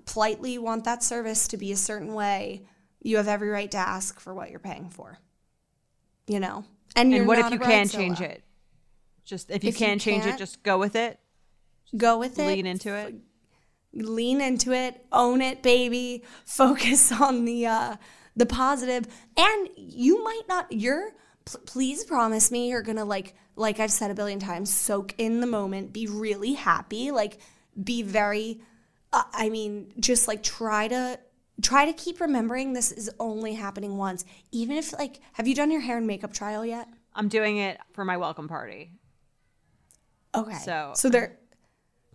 politely 0.05 0.57
want 0.57 0.83
that 0.83 1.03
service 1.03 1.47
to 1.47 1.57
be 1.57 1.71
a 1.71 1.77
certain 1.77 2.13
way, 2.13 2.65
you 3.01 3.17
have 3.17 3.27
every 3.27 3.49
right 3.49 3.71
to 3.71 3.77
ask 3.77 4.19
for 4.19 4.33
what 4.33 4.49
you're 4.49 4.59
paying 4.59 4.89
for. 4.89 5.17
You 6.27 6.39
know? 6.39 6.65
And, 6.95 7.13
and 7.13 7.27
what 7.27 7.39
if 7.39 7.51
you 7.51 7.59
can 7.59 7.87
change 7.87 8.21
it? 8.21 8.43
Just 9.23 9.49
if 9.49 9.63
you 9.63 9.69
if 9.69 9.77
can 9.77 9.99
change 9.99 10.25
it, 10.25 10.37
just 10.37 10.63
go 10.63 10.77
with 10.77 10.95
it. 10.95 11.19
Go 11.95 12.17
with 12.17 12.39
it. 12.39 12.47
Lean 12.47 12.65
into 12.65 12.93
it. 12.93 13.15
Lean 13.93 14.41
into 14.41 14.73
it. 14.73 15.05
Own 15.11 15.41
it, 15.41 15.63
baby. 15.63 16.23
Focus 16.45 17.11
on 17.11 17.45
the 17.45 17.65
uh, 17.65 17.95
the 18.35 18.45
positive. 18.45 19.05
And 19.37 19.69
you 19.75 20.23
might 20.23 20.43
not. 20.47 20.71
You're. 20.71 21.11
Pl- 21.45 21.61
please 21.65 22.03
promise 22.03 22.51
me 22.51 22.69
you're 22.69 22.81
gonna 22.81 23.05
like 23.05 23.35
like 23.57 23.79
I've 23.79 23.91
said 23.91 24.11
a 24.11 24.13
billion 24.13 24.39
times, 24.39 24.73
soak 24.73 25.13
in 25.17 25.41
the 25.41 25.47
moment, 25.47 25.91
be 25.91 26.07
really 26.07 26.53
happy, 26.53 27.11
like 27.11 27.39
be 27.81 28.03
very 28.03 28.61
uh, 29.13 29.23
I 29.33 29.49
mean, 29.49 29.93
just 29.99 30.27
like 30.27 30.43
try 30.43 30.87
to 30.87 31.19
try 31.61 31.85
to 31.85 31.93
keep 31.93 32.21
remembering 32.21 32.73
this 32.73 32.91
is 32.91 33.09
only 33.19 33.53
happening 33.53 33.97
once. 33.97 34.25
Even 34.51 34.77
if 34.77 34.93
like 34.93 35.19
have 35.33 35.47
you 35.47 35.55
done 35.55 35.71
your 35.71 35.81
hair 35.81 35.97
and 35.97 36.07
makeup 36.07 36.33
trial 36.33 36.65
yet? 36.65 36.87
I'm 37.13 37.29
doing 37.29 37.57
it 37.57 37.79
for 37.93 38.05
my 38.05 38.17
welcome 38.17 38.47
party. 38.47 38.91
Okay. 40.35 40.57
So 40.57 40.93
So 40.95 41.09
there 41.09 41.37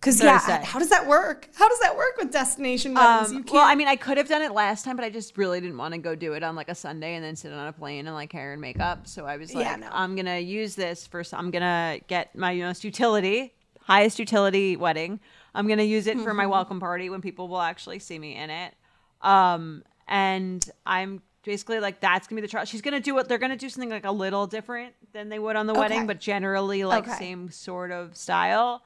because 0.02 0.20
yeah, 0.20 0.64
how 0.64 0.80
does 0.80 0.88
that 0.88 1.06
work? 1.06 1.48
How 1.54 1.68
does 1.68 1.78
that 1.78 1.96
work 1.96 2.16
with 2.18 2.32
destination 2.32 2.92
weddings? 2.92 3.30
Um, 3.30 3.44
well, 3.52 3.64
I 3.64 3.76
mean, 3.76 3.86
I 3.86 3.94
could 3.94 4.16
have 4.16 4.26
done 4.26 4.42
it 4.42 4.50
last 4.50 4.84
time, 4.84 4.96
but 4.96 5.04
I 5.04 5.10
just 5.10 5.38
really 5.38 5.60
didn't 5.60 5.78
want 5.78 5.94
to 5.94 5.98
go 5.98 6.16
do 6.16 6.32
it 6.32 6.42
on 6.42 6.56
like 6.56 6.68
a 6.68 6.74
Sunday 6.74 7.14
and 7.14 7.24
then 7.24 7.36
sit 7.36 7.52
on 7.52 7.68
a 7.68 7.72
plane 7.72 8.08
and 8.08 8.14
like 8.14 8.32
hair 8.32 8.52
and 8.52 8.60
makeup. 8.60 9.06
So 9.06 9.26
I 9.26 9.36
was 9.36 9.54
like, 9.54 9.64
yeah, 9.64 9.76
no. 9.76 9.88
I'm 9.92 10.16
gonna 10.16 10.40
use 10.40 10.74
this 10.74 11.06
for. 11.06 11.22
I'm 11.32 11.52
gonna 11.52 12.00
get 12.08 12.34
my 12.34 12.52
most 12.56 12.82
utility, 12.82 13.54
highest 13.80 14.18
utility 14.18 14.76
wedding. 14.76 15.20
I'm 15.54 15.68
gonna 15.68 15.84
use 15.84 16.08
it 16.08 16.18
for 16.18 16.34
my 16.34 16.46
welcome 16.48 16.80
party 16.80 17.08
when 17.08 17.20
people 17.20 17.46
will 17.46 17.62
actually 17.62 18.00
see 18.00 18.18
me 18.18 18.34
in 18.34 18.50
it. 18.50 18.74
Um, 19.20 19.84
and 20.08 20.68
I'm 20.84 21.22
basically 21.44 21.78
like 21.78 22.00
that's 22.00 22.26
gonna 22.26 22.40
be 22.40 22.44
the 22.44 22.50
trial. 22.50 22.64
She's 22.64 22.82
gonna 22.82 22.98
do 22.98 23.14
what 23.14 23.28
they're 23.28 23.38
gonna 23.38 23.56
do 23.56 23.68
something 23.68 23.90
like 23.90 24.04
a 24.04 24.10
little 24.10 24.48
different 24.48 24.94
than 25.12 25.28
they 25.28 25.38
would 25.38 25.54
on 25.54 25.68
the 25.68 25.74
okay. 25.74 25.80
wedding, 25.80 26.06
but 26.08 26.18
generally 26.18 26.82
like 26.82 27.06
okay. 27.06 27.18
same 27.18 27.52
sort 27.52 27.92
of 27.92 28.16
style. 28.16 28.82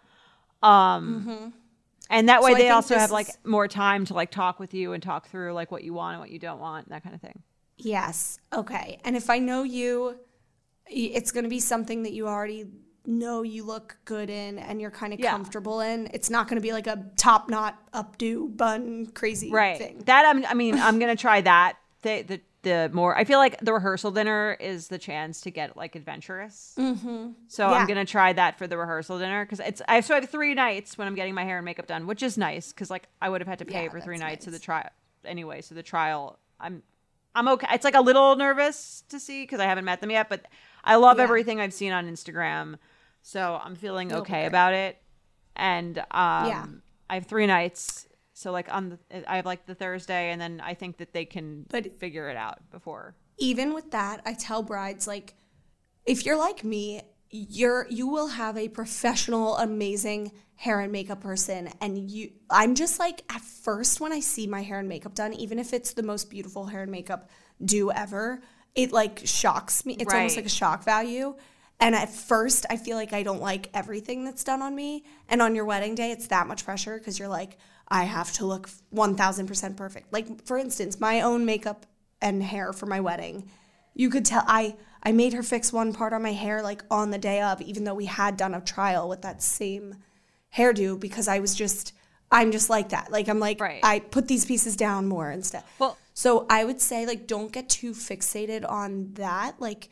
Um, 0.62 1.52
and 2.10 2.28
that 2.28 2.42
way 2.42 2.52
So 2.52 2.58
they 2.58 2.70
also 2.70 2.96
have 2.96 3.10
like 3.10 3.28
more 3.44 3.68
time 3.68 4.04
to 4.06 4.14
like 4.14 4.30
talk 4.30 4.58
with 4.60 4.74
you 4.74 4.92
and 4.92 5.02
talk 5.02 5.28
through 5.28 5.52
like 5.52 5.70
what 5.70 5.84
you 5.84 5.92
want 5.94 6.14
and 6.14 6.20
what 6.20 6.30
you 6.30 6.38
don't 6.38 6.60
want, 6.60 6.88
that 6.90 7.02
kind 7.02 7.14
of 7.14 7.20
thing. 7.20 7.42
Yes. 7.78 8.38
Okay. 8.54 8.98
And 9.04 9.16
if 9.16 9.28
I 9.28 9.38
know 9.38 9.62
you, 9.62 10.18
it's 10.86 11.30
going 11.32 11.44
to 11.44 11.50
be 11.50 11.60
something 11.60 12.04
that 12.04 12.12
you 12.12 12.26
already 12.28 12.66
know 13.08 13.42
you 13.42 13.64
look 13.64 13.96
good 14.04 14.30
in 14.30 14.58
and 14.58 14.80
you're 14.80 14.90
kind 14.90 15.12
of 15.12 15.20
Yeah. 15.20 15.30
comfortable 15.30 15.80
in. 15.80 16.08
It's 16.12 16.30
not 16.30 16.48
going 16.48 16.56
to 16.56 16.62
be 16.62 16.72
like 16.72 16.86
a 16.86 17.04
top 17.16 17.48
knot 17.48 17.76
updo 17.92 18.56
bun 18.56 19.06
crazy 19.14 19.50
right 19.50 19.78
thing. 19.78 20.02
that 20.06 20.24
I'm, 20.26 20.44
i 20.46 20.54
mean 20.54 20.74
i'm 20.78 20.98
gonna 20.98 21.16
try 21.16 21.40
that 21.40 21.76
the, 22.02 22.22
the 22.22 22.40
the 22.66 22.90
more 22.92 23.16
i 23.16 23.22
feel 23.22 23.38
like 23.38 23.56
the 23.60 23.72
rehearsal 23.72 24.10
dinner 24.10 24.56
is 24.58 24.88
the 24.88 24.98
chance 24.98 25.40
to 25.42 25.52
get 25.52 25.76
like 25.76 25.94
adventurous 25.94 26.74
mm-hmm. 26.76 27.28
so 27.46 27.70
Yeah. 27.70 27.76
i'm 27.76 27.86
gonna 27.86 28.04
try 28.04 28.32
that 28.32 28.58
for 28.58 28.66
the 28.66 28.76
rehearsal 28.76 29.20
dinner 29.20 29.44
because 29.44 29.60
it's 29.60 29.80
i 29.86 30.00
so 30.00 30.16
i 30.16 30.20
have 30.20 30.28
three 30.28 30.52
nights 30.52 30.98
when 30.98 31.06
i'm 31.06 31.14
getting 31.14 31.32
my 31.32 31.44
hair 31.44 31.58
and 31.58 31.64
makeup 31.64 31.86
done 31.86 32.08
which 32.08 32.24
is 32.24 32.36
nice 32.36 32.72
because 32.72 32.90
like 32.90 33.06
i 33.22 33.28
would 33.28 33.40
have 33.40 33.46
had 33.46 33.60
to 33.60 33.64
pay 33.64 33.84
Yeah, 33.84 33.90
for 33.90 34.00
three 34.00 34.18
nights 34.18 34.48
of 34.48 34.52
the 34.52 34.58
trial 34.58 34.88
anyway 35.24 35.60
so 35.60 35.76
the 35.76 35.82
trial 35.84 36.40
i'm 36.58 36.82
i'm 37.36 37.46
okay 37.46 37.68
it's 37.70 37.84
like 37.84 37.94
a 37.94 38.00
little 38.00 38.34
nervous 38.34 39.04
to 39.10 39.20
see 39.20 39.44
because 39.44 39.60
i 39.60 39.64
haven't 39.64 39.84
met 39.84 40.00
them 40.00 40.10
yet 40.10 40.28
but 40.28 40.44
i 40.82 40.96
love 40.96 41.18
Yeah. 41.18 41.22
everything 41.24 41.60
i've 41.60 41.72
seen 41.72 41.92
on 41.92 42.10
instagram 42.10 42.78
so 43.22 43.60
i'm 43.62 43.76
feeling 43.76 44.12
okay 44.12 44.46
about 44.46 44.72
it 44.74 44.98
and 45.54 45.98
um 45.98 46.04
Yeah. 46.10 46.66
I 47.08 47.14
have 47.14 47.26
three 47.26 47.46
nights. 47.46 48.05
So 48.36 48.52
like 48.52 48.70
on 48.70 48.90
the 48.90 49.30
I 49.32 49.36
have 49.36 49.46
like 49.46 49.64
the 49.64 49.74
Thursday 49.74 50.30
and 50.30 50.38
then 50.38 50.60
I 50.62 50.74
think 50.74 50.98
that 50.98 51.14
they 51.14 51.24
can 51.24 51.64
But- 51.70 51.98
figure 51.98 52.28
it 52.28 52.36
out 52.36 52.70
before. 52.70 53.16
Even 53.38 53.72
with 53.72 53.92
that, 53.92 54.20
I 54.26 54.34
tell 54.34 54.62
brides 54.62 55.06
like 55.06 55.34
if 56.04 56.26
you're 56.26 56.36
like 56.36 56.62
me, 56.62 57.00
you're 57.30 57.86
you 57.88 58.06
will 58.06 58.28
have 58.28 58.58
a 58.58 58.68
professional 58.68 59.56
amazing 59.56 60.32
hair 60.56 60.80
and 60.80 60.92
makeup 60.92 61.22
person 61.22 61.70
and 61.80 62.10
you 62.10 62.30
I'm 62.50 62.74
just 62.74 62.98
like 62.98 63.22
at 63.30 63.40
first 63.40 64.00
when 64.00 64.12
I 64.12 64.20
see 64.20 64.46
my 64.46 64.62
hair 64.62 64.80
and 64.80 64.88
makeup 64.88 65.14
done, 65.14 65.32
even 65.32 65.58
if 65.58 65.72
it's 65.72 65.94
the 65.94 66.02
most 66.02 66.28
beautiful 66.28 66.66
hair 66.66 66.82
and 66.82 66.92
makeup 66.92 67.30
do 67.64 67.90
ever, 67.90 68.42
it 68.74 68.92
like 68.92 69.22
shocks 69.24 69.86
me. 69.86 69.96
It's 69.98 70.12
almost 70.12 70.36
like 70.36 70.44
a 70.44 70.50
shock 70.50 70.84
value. 70.84 71.36
And 71.80 71.94
at 71.94 72.10
first, 72.10 72.66
I 72.70 72.76
feel 72.76 72.96
like 72.96 73.12
I 73.12 73.22
don't 73.22 73.40
like 73.40 73.70
everything 73.74 74.24
that's 74.24 74.44
done 74.44 74.62
on 74.62 74.74
me. 74.74 75.04
And 75.28 75.42
on 75.42 75.54
your 75.54 75.66
wedding 75.66 75.94
day, 75.94 76.10
it's 76.10 76.26
that 76.28 76.46
much 76.46 76.64
pressure 76.64 76.98
because 76.98 77.18
you're 77.18 77.28
like, 77.28 77.58
I 77.88 78.04
have 78.04 78.32
to 78.34 78.46
look 78.46 78.68
1000% 78.94 79.76
perfect. 79.76 80.12
Like, 80.12 80.44
for 80.46 80.58
instance, 80.58 80.98
my 81.00 81.20
own 81.20 81.44
makeup 81.44 81.86
and 82.20 82.42
hair 82.42 82.72
for 82.72 82.86
my 82.86 83.00
wedding, 83.00 83.48
you 83.94 84.10
could 84.10 84.24
tell 84.24 84.44
I, 84.46 84.76
I 85.02 85.12
made 85.12 85.32
her 85.34 85.42
fix 85.42 85.72
one 85.72 85.92
part 85.92 86.12
on 86.12 86.22
my 86.22 86.32
hair 86.32 86.62
like 86.62 86.82
on 86.90 87.10
the 87.10 87.18
day 87.18 87.40
of, 87.42 87.60
even 87.62 87.84
though 87.84 87.94
we 87.94 88.06
had 88.06 88.36
done 88.36 88.54
a 88.54 88.60
trial 88.60 89.08
with 89.08 89.22
that 89.22 89.42
same 89.42 89.96
hairdo 90.56 90.98
because 90.98 91.28
I 91.28 91.38
was 91.38 91.54
just, 91.54 91.92
I'm 92.30 92.50
just 92.50 92.68
like 92.70 92.88
that. 92.90 93.10
Like, 93.12 93.28
I'm 93.28 93.38
like, 93.38 93.60
Right. 93.60 93.80
I 93.82 94.00
put 94.00 94.26
these 94.28 94.44
pieces 94.44 94.76
down 94.76 95.06
more 95.06 95.30
and 95.30 95.44
stuff. 95.44 95.64
Well- 95.78 95.96
So 96.14 96.46
I 96.50 96.64
would 96.64 96.80
say 96.80 97.06
like 97.06 97.26
don't 97.26 97.52
get 97.52 97.68
too 97.68 97.92
fixated 97.92 98.68
on 98.68 99.12
that. 99.14 99.60
Like 99.60 99.90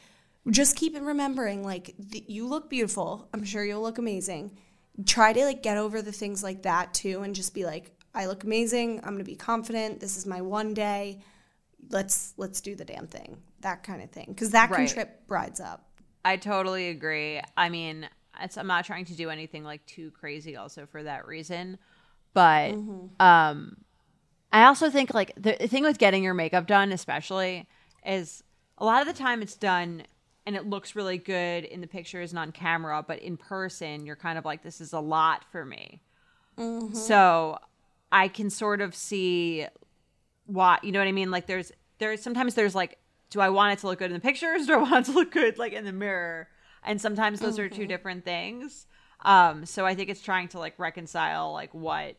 just 0.51 0.75
keep 0.75 0.97
in 0.97 1.05
remembering 1.05 1.63
like 1.63 1.95
th- 2.11 2.25
you 2.27 2.47
look 2.49 2.69
beautiful. 2.71 3.29
I'm 3.35 3.45
sure 3.45 3.63
you'll 3.65 3.83
look 3.83 3.99
amazing. 3.99 4.51
Try 5.07 5.33
to 5.33 5.45
like 5.45 5.63
get 5.63 5.77
over 5.77 6.01
the 6.03 6.13
things 6.13 6.43
like 6.43 6.63
that 6.63 6.95
too 6.95 7.23
and 7.23 7.35
just 7.35 7.55
be 7.55 7.65
like 7.65 7.91
I 8.15 8.27
look 8.27 8.45
amazing. 8.45 8.99
I'm 8.99 9.11
going 9.15 9.19
to 9.19 9.25
be 9.25 9.35
confident. 9.35 9.99
This 9.99 10.17
is 10.17 10.25
my 10.25 10.41
one 10.41 10.73
day. 10.73 11.21
Let's 11.91 12.33
let's 12.37 12.61
do 12.61 12.75
the 12.77 12.85
damn 12.85 13.09
thing. 13.09 13.39
That 13.61 13.83
kind 13.83 14.03
of 14.03 14.11
thing 14.11 14.35
cuz 14.37 14.51
that 14.51 14.69
can 14.71 14.79
Right. 14.81 14.89
trip 14.89 15.27
brides 15.27 15.61
up. 15.61 15.89
I 16.25 16.37
totally 16.37 16.89
agree. 16.91 17.41
I 17.57 17.69
mean, 17.69 18.09
it's, 18.41 18.57
I'm 18.57 18.67
not 18.67 18.85
trying 18.85 19.05
to 19.07 19.15
do 19.15 19.31
anything 19.31 19.65
like 19.65 19.85
too 19.87 20.11
crazy 20.13 20.57
also 20.57 20.87
for 20.87 21.03
that 21.03 21.27
reason. 21.27 21.79
But 22.33 22.73
um 23.21 23.77
I 24.53 24.65
also 24.67 24.91
think 24.91 25.13
like 25.13 25.33
the 25.37 25.55
thing 25.69 25.83
with 25.83 25.99
getting 25.99 26.23
your 26.23 26.35
makeup 26.35 26.67
done 26.69 26.93
especially 26.93 27.69
is 28.07 28.45
a 28.79 28.85
lot 28.85 29.03
of 29.03 29.09
the 29.09 29.13
time 29.21 29.43
it's 29.43 29.57
done 29.57 30.05
and 30.47 30.57
it 30.57 30.67
looks 30.67 30.95
really 30.95 31.19
good 31.19 31.65
in 31.65 31.81
the 31.81 31.87
pictures 31.87 32.33
and 32.33 32.39
on 32.39 32.53
camera, 32.53 33.05
but 33.07 33.19
in 33.21 33.37
person 33.37 34.05
you're 34.07 34.17
kind 34.17 34.39
of 34.39 34.45
like 34.45 34.63
this 34.63 34.81
is 34.81 34.93
a 34.93 35.01
lot 35.01 35.45
for 35.51 35.65
me. 35.65 36.03
So 36.95 37.59
I 38.13 38.29
can 38.29 38.51
sort 38.51 38.81
of 38.81 38.95
see 38.95 39.67
why 40.47 40.79
you 40.83 40.93
know 40.93 40.99
what 41.01 41.09
I 41.09 41.13
mean? 41.13 41.31
Like 41.31 41.47
there's 41.47 41.73
there's 41.99 42.23
sometimes 42.23 42.55
there's 42.55 42.75
like, 42.75 42.99
do 43.31 43.41
I 43.41 43.49
want 43.49 43.73
it 43.73 43.79
to 43.81 43.87
look 43.89 43.99
good 43.99 44.11
in 44.11 44.15
the 44.15 44.21
pictures? 44.21 44.67
Do 44.69 44.75
I 44.75 44.77
want 44.77 45.09
it 45.09 45.13
to 45.13 45.19
look 45.19 45.33
good 45.33 45.59
like 45.59 45.73
in 45.73 45.85
the 45.85 45.93
mirror? 45.93 46.49
And 46.85 47.01
sometimes 47.01 47.41
those 47.41 47.59
are 47.59 47.69
two 47.69 47.87
different 47.87 48.25
things. 48.25 48.87
Um, 49.25 49.65
so 49.65 49.87
I 49.87 49.95
think 49.95 50.11
it's 50.11 50.21
trying 50.21 50.49
to 50.49 50.59
like 50.59 50.79
reconcile 50.79 51.53
like 51.53 51.73
what 51.73 52.17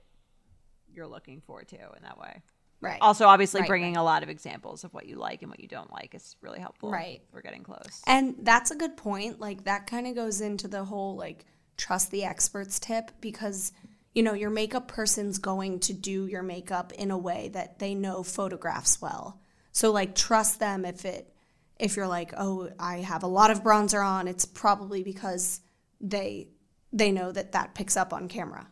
you're 0.92 1.08
looking 1.08 1.42
for 1.46 1.64
too 1.64 1.78
in 1.96 2.04
that 2.04 2.18
way. 2.18 2.42
Right. 2.86 2.98
Also, 3.02 3.26
obviously, 3.26 3.62
Right, 3.62 3.68
bringing 3.68 3.98
a 3.98 4.04
lot 4.04 4.24
of 4.24 4.30
examples 4.30 4.84
of 4.84 4.94
what 4.94 5.08
you 5.08 5.18
like 5.18 5.42
and 5.42 5.50
what 5.50 5.60
you 5.60 5.68
don't 5.68 5.92
like 5.92 6.16
is 6.16 6.36
really 6.42 6.60
helpful. 6.60 6.92
Right. 6.92 7.22
We're 7.34 7.42
getting 7.42 7.64
close. 7.64 8.02
And 8.08 8.36
that's 8.42 8.72
a 8.72 8.76
good 8.76 8.96
point. 8.98 9.40
Like 9.40 9.64
that 9.66 9.88
kind 9.88 10.08
of 10.08 10.16
goes 10.16 10.42
into 10.42 10.68
the 10.68 10.84
whole 10.84 11.16
like 11.16 11.46
trust 11.78 12.12
the 12.12 12.24
experts 12.24 12.80
tip 12.80 13.12
because 13.20 13.74
you 14.14 14.24
know 14.24 14.34
your 14.34 14.50
makeup 14.50 14.88
person's 14.88 15.38
going 15.40 15.80
to 15.82 15.94
do 15.94 16.26
your 16.26 16.44
makeup 16.44 16.94
in 16.94 17.12
a 17.12 17.18
way 17.18 17.50
that 17.54 17.80
they 17.80 17.94
know 17.96 18.24
photographs 18.24 19.02
well. 19.02 19.42
So 19.72 19.92
like 19.92 20.16
trust 20.16 20.60
them 20.60 20.86
if 20.86 21.04
it 21.06 21.34
if 21.78 21.98
you're 21.98 22.08
like, 22.08 22.34
"Oh, 22.38 22.70
I 22.80 22.98
have 23.00 23.24
a 23.24 23.28
lot 23.28 23.52
of 23.52 23.64
bronzer 23.64 24.06
on," 24.06 24.28
it's 24.28 24.46
probably 24.46 25.04
because 25.04 25.60
they 26.00 26.48
they 26.94 27.12
know 27.12 27.32
that 27.32 27.52
that 27.52 27.76
picks 27.76 27.98
up 27.98 28.14
on 28.14 28.28
camera. 28.30 28.68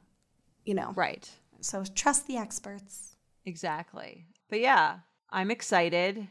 You 0.66 0.76
know. 0.76 0.94
right. 0.96 1.30
So 1.60 1.84
trust 1.84 2.28
the 2.28 2.38
experts. 2.38 3.13
Exactly. 3.46 4.26
But 4.50 4.60
yeah, 4.60 5.00
I'm 5.30 5.52
excited. 5.52 6.28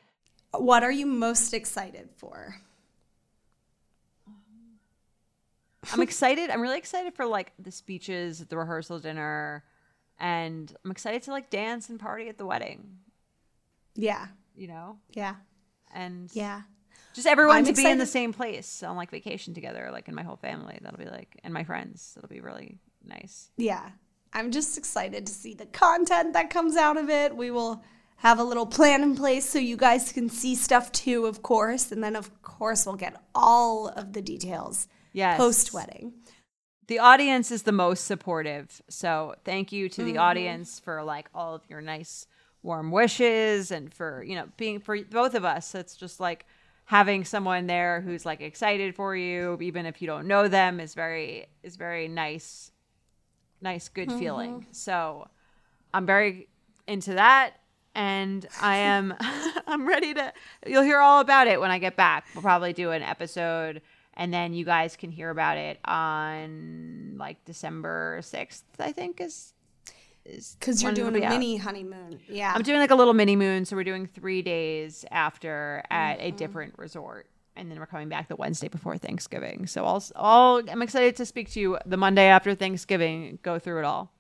What 0.53 0.83
are 0.83 0.91
you 0.93 1.07
most 1.07 1.53
excited 1.55 2.11
for? 2.17 2.57
I'm 5.93 6.01
excited. 6.03 6.49
I'm 6.51 6.61
really 6.61 6.79
excited 6.79 7.15
for 7.15 7.27
like 7.27 7.53
the 7.59 7.73
speeches, 7.73 8.39
the 8.39 8.57
rehearsal 8.57 9.01
dinner, 9.01 9.65
and 10.19 10.73
I'm 10.85 10.91
excited 10.93 11.23
to 11.25 11.33
like 11.33 11.51
dance 11.51 11.89
and 11.89 11.99
party 11.99 12.29
at 12.29 12.39
the 12.39 12.47
wedding. 12.47 12.99
Yeah. 13.95 14.29
You 14.55 14.69
know, 14.69 14.99
Yeah. 15.11 15.37
and 15.93 16.31
Yeah. 16.35 16.63
just 17.15 17.27
everyone 17.27 17.57
I'm 17.57 17.65
to 17.65 17.73
be 17.73 17.85
in 17.87 17.99
the 17.99 18.07
same 18.07 18.33
place 18.33 18.83
on 18.83 18.97
like 18.97 19.11
vacation 19.11 19.55
together, 19.55 19.89
like 19.91 20.09
in 20.09 20.15
my 20.15 20.23
whole 20.23 20.37
family. 20.37 20.79
That'll 20.81 20.99
be 20.99 21.11
like, 21.11 21.41
and 21.43 21.53
my 21.53 21.65
friends. 21.65 22.13
That'll 22.15 22.29
be 22.29 22.41
really 22.41 22.79
nice. 23.05 23.51
Yeah. 23.57 23.91
I'm 24.33 24.51
just 24.51 24.79
excited 24.79 25.27
to 25.27 25.33
see 25.33 25.55
the 25.55 25.67
content 25.67 26.33
that 26.33 26.51
comes 26.51 26.77
out 26.77 26.97
of 26.97 27.11
it. 27.11 27.37
We 27.37 27.51
will 27.51 27.83
have 28.17 28.39
a 28.39 28.45
little 28.45 28.67
plan 28.67 29.03
in 29.03 29.15
place 29.17 29.49
so 29.49 29.59
you 29.59 29.77
guys 29.77 30.13
can 30.13 30.29
see 30.29 30.55
stuff 30.55 30.91
too, 30.93 31.27
of 31.27 31.43
course. 31.43 31.91
And 31.93 32.03
then, 32.03 32.17
of 32.17 32.43
course, 32.43 32.87
we'll 32.87 32.95
get 32.97 33.17
all 33.35 33.89
of 33.89 34.13
the 34.13 34.23
details 34.23 34.89
Yes. 35.13 35.37
post 35.37 35.73
wedding. 35.75 36.15
the 36.89 36.99
audience 36.99 37.51
is 37.51 37.63
the 37.63 37.73
most 37.73 38.05
supportive. 38.07 38.83
So 38.89 39.35
thank 39.45 39.73
you 39.73 39.89
to 39.91 40.03
Mm-hmm. 40.03 40.13
the 40.13 40.19
audience 40.19 40.81
for 40.81 41.03
like 41.03 41.29
all 41.35 41.55
of 41.55 41.63
your 41.69 41.81
nice 41.81 42.27
warm 42.63 42.91
wishes 42.91 43.71
and 43.71 43.93
for, 43.95 44.23
you 44.25 44.35
know, 44.35 44.47
being 44.57 44.81
for 44.81 44.97
both 45.05 45.35
of 45.35 45.45
us. 45.45 45.75
It's 45.75 45.97
just 45.97 46.19
like 46.21 46.45
having 46.87 47.25
someone 47.25 47.67
there 47.67 48.01
who's 48.01 48.27
like 48.27 48.41
excited 48.41 48.95
for 48.95 49.15
you, 49.17 49.57
even 49.61 49.87
if 49.87 50.01
you 50.03 50.07
don't 50.07 50.27
know 50.27 50.49
them, 50.49 50.81
is 50.81 50.95
very 50.95 51.47
is 51.63 51.77
very 51.77 52.09
nice 52.09 52.72
nice 53.63 53.89
good 53.89 54.09
Mm-hmm. 54.09 54.19
feeling. 54.19 54.67
So 54.73 55.29
I'm 55.95 56.07
very 56.07 56.49
into 56.87 57.15
that 57.15 57.53
and 57.95 58.47
I 58.61 58.77
am 58.77 59.15
I'm 59.67 59.87
ready 59.87 60.15
to 60.15 60.33
you'll 60.67 60.83
hear 60.83 60.99
all 60.99 61.21
about 61.21 61.47
it 61.47 61.61
when 61.61 61.71
I 61.71 61.79
get 61.79 61.97
back. 61.97 62.27
We'll 62.35 62.43
probably 62.43 62.73
do 62.73 62.91
an 62.91 63.03
episode 63.03 63.83
and 64.15 64.33
then 64.35 64.53
you 64.53 64.65
guys 64.65 64.97
can 64.97 65.11
hear 65.11 65.31
about 65.31 65.57
it 65.59 65.79
on 65.85 67.15
like 67.19 67.45
December 67.45 68.19
6th, 68.23 68.63
I 68.79 68.93
think 68.93 69.21
is 69.21 69.55
Because 70.59 70.83
you're 70.83 70.93
doing 70.93 71.17
a 71.23 71.25
out. 71.27 71.31
mini 71.33 71.57
honeymoon. 71.57 72.21
Yeah. 72.29 72.53
I'm 72.55 72.63
doing 72.63 72.79
like 72.79 72.91
a 72.91 72.95
little 72.95 73.15
mini 73.15 73.37
moon, 73.37 73.65
so 73.65 73.75
we're 73.77 73.85
doing 73.85 74.07
3 74.07 74.43
days 74.43 75.05
after 75.11 75.83
at 75.91 76.19
Mm-hmm. 76.19 76.27
a 76.27 76.31
different 76.33 76.75
resort. 76.79 77.27
And 77.57 77.71
then 77.71 77.79
we're 77.79 77.87
coming 77.87 78.09
back 78.09 78.29
the 78.29 78.37
Wednesday 78.37 78.69
before 78.69 78.97
Thanksgiving. 78.97 79.67
So 79.67 79.85
I'll, 79.85 80.03
I'll 80.17 80.63
I'm 80.71 80.81
excited 80.83 81.17
to 81.17 81.27
speak 81.27 81.51
to 81.53 81.61
you 81.61 81.79
the 81.85 81.97
Monday 81.99 82.27
after 82.27 82.55
Thanksgiving, 82.55 83.39
go 83.43 83.59
through 83.59 83.81
it 83.81 83.85
all. 83.85 84.11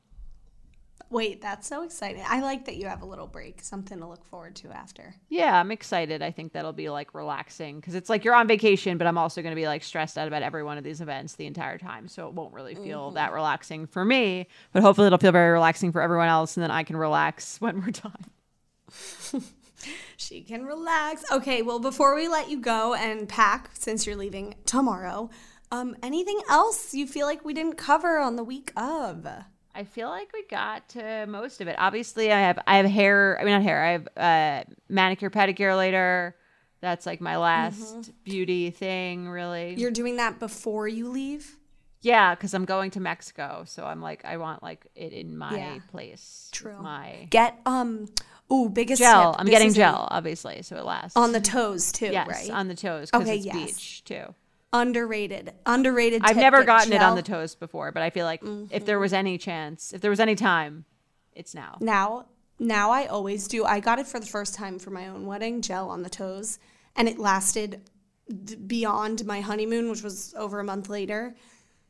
Wait, 1.10 1.42
that's 1.42 1.66
so 1.68 1.82
exciting. 1.82 2.22
I 2.26 2.40
like 2.40 2.64
that 2.66 2.76
you 2.76 2.86
have 2.86 3.02
a 3.02 3.04
little 3.04 3.26
break, 3.26 3.62
something 3.62 3.98
to 3.98 4.06
look 4.06 4.24
forward 4.24 4.54
to 4.56 4.70
after. 4.70 5.14
Yeah, 5.28 5.58
I'm 5.60 5.70
excited. 5.70 6.22
I 6.22 6.30
think 6.30 6.54
that'll 6.54 6.72
be 6.72 6.88
like 6.88 7.12
relaxing 7.12 7.80
because 7.80 7.94
it's 7.94 8.08
like 8.08 8.24
you're 8.24 8.34
on 8.34 8.48
vacation, 8.48 8.96
but 8.96 9.06
I'm 9.06 9.18
also 9.18 9.42
going 9.42 9.52
to 9.52 9.60
be 9.60 9.66
like 9.66 9.82
stressed 9.84 10.16
out 10.16 10.26
about 10.26 10.42
every 10.42 10.62
one 10.62 10.78
of 10.78 10.84
these 10.84 11.02
events 11.02 11.34
the 11.34 11.44
entire 11.46 11.76
time. 11.76 12.08
So 12.08 12.28
it 12.28 12.34
won't 12.34 12.54
really 12.54 12.74
feel 12.74 13.08
Mm-hmm. 13.08 13.16
that 13.16 13.32
relaxing 13.32 13.86
for 13.86 14.04
me, 14.06 14.46
but 14.72 14.82
hopefully 14.82 15.06
it'll 15.06 15.18
feel 15.18 15.32
very 15.32 15.52
relaxing 15.52 15.92
for 15.92 16.00
everyone 16.00 16.28
else. 16.28 16.56
And 16.56 16.62
then 16.64 16.70
I 16.70 16.82
can 16.82 16.96
relax 16.96 17.56
when 17.60 17.80
we're 17.82 17.90
done. 17.90 19.42
She 20.16 20.42
can 20.42 20.64
relax. 20.64 21.24
Okay, 21.32 21.62
well, 21.62 21.78
before 21.78 22.14
we 22.14 22.28
let 22.28 22.48
you 22.50 22.60
go 22.60 22.94
and 22.94 23.28
pack, 23.28 23.70
since 23.74 24.06
you're 24.06 24.16
leaving 24.16 24.54
tomorrow, 24.66 25.30
Um, 25.70 25.96
anything 26.02 26.38
else 26.50 26.92
you 26.92 27.06
feel 27.06 27.26
like 27.26 27.44
we 27.46 27.54
didn't 27.54 27.76
cover 27.78 28.18
on 28.18 28.36
the 28.36 28.44
week 28.44 28.72
of? 28.76 29.26
I 29.74 29.84
feel 29.84 30.10
like 30.10 30.30
we 30.34 30.44
got 30.50 30.86
to 30.90 31.24
most 31.26 31.62
of 31.62 31.66
it. 31.68 31.76
Obviously, 31.78 32.30
I 32.30 32.40
have 32.40 32.58
I 32.66 32.76
have 32.76 32.84
hair. 32.86 33.38
I 33.40 33.44
mean, 33.44 33.54
not 33.54 33.62
hair. 33.62 33.82
I 33.82 33.92
have 33.92 34.08
uh, 34.16 34.70
manicure, 34.90 35.30
pedicure 35.30 35.74
later. 35.76 36.36
That's 36.82 37.06
like 37.06 37.20
my 37.22 37.38
last 37.38 38.10
beauty 38.22 38.70
thing, 38.70 39.28
really. 39.30 39.74
You're 39.78 39.90
doing 39.92 40.16
that 40.16 40.38
before 40.38 40.88
you 40.88 41.08
leave? 41.08 41.56
yeah, 42.04 42.34
because 42.34 42.52
I'm 42.52 42.64
going 42.64 42.90
to 42.90 43.00
Mexico, 43.00 43.62
so 43.64 43.84
I'm 43.86 44.02
like, 44.02 44.24
I 44.24 44.36
want 44.36 44.60
like 44.62 44.86
it 44.96 45.12
in 45.12 45.38
my 45.38 45.56
Yeah. 45.56 45.78
place. 45.88 46.48
True. 46.52 46.82
My 46.82 47.28
Get 47.30 47.58
um 47.64 48.08
ooh, 48.52 48.68
biggest 48.68 49.00
gel. 49.00 49.32
tip. 49.32 49.40
I'm 49.40 49.46
This 49.46 49.52
getting 49.54 49.72
gel, 49.72 50.06
obviously, 50.10 50.62
so 50.62 50.76
it 50.76 50.84
lasts 50.84 51.16
on 51.16 51.32
the 51.32 51.40
toes 51.40 51.90
too, 51.92 52.06
yes 52.12 52.28
right? 52.28 52.50
on 52.50 52.68
the 52.68 52.74
toes 52.74 53.10
because 53.10 53.26
Okay, 53.26 53.36
it's 53.36 53.46
yes. 53.46 53.54
beach 53.54 54.04
too. 54.04 54.34
Underrated. 54.72 55.52
Underrated. 55.66 56.22
I've 56.24 56.36
never 56.36 56.64
gotten 56.64 56.92
it 56.92 57.02
on 57.02 57.14
the 57.14 57.22
toes 57.22 57.54
before, 57.54 57.92
but 57.92 58.02
I 58.02 58.10
feel 58.10 58.24
like 58.24 58.42
if 58.42 58.48
Mm-hmm. 58.48 58.84
there 58.86 58.98
was 58.98 59.12
any 59.12 59.36
chance, 59.38 59.92
if 59.92 60.00
there 60.00 60.10
was 60.10 60.20
any 60.20 60.34
time, 60.34 60.84
it's 61.34 61.54
now. 61.54 61.76
Now, 61.80 62.26
now 62.58 62.90
I 62.90 63.06
always 63.06 63.48
do. 63.48 63.64
I 63.64 63.80
got 63.80 63.98
it 63.98 64.06
for 64.06 64.18
the 64.18 64.26
first 64.26 64.54
time 64.54 64.78
for 64.78 64.90
my 64.90 65.08
own 65.08 65.26
wedding, 65.26 65.60
gel 65.62 65.90
on 65.90 66.02
the 66.02 66.08
toes, 66.10 66.58
and 66.96 67.06
it 67.08 67.18
lasted 67.18 67.82
d- 68.44 68.56
beyond 68.56 69.26
my 69.26 69.40
honeymoon, 69.42 69.90
which 69.90 70.02
was 70.02 70.32
over 70.38 70.58
a 70.58 70.64
month 70.64 70.88
later. 70.88 71.34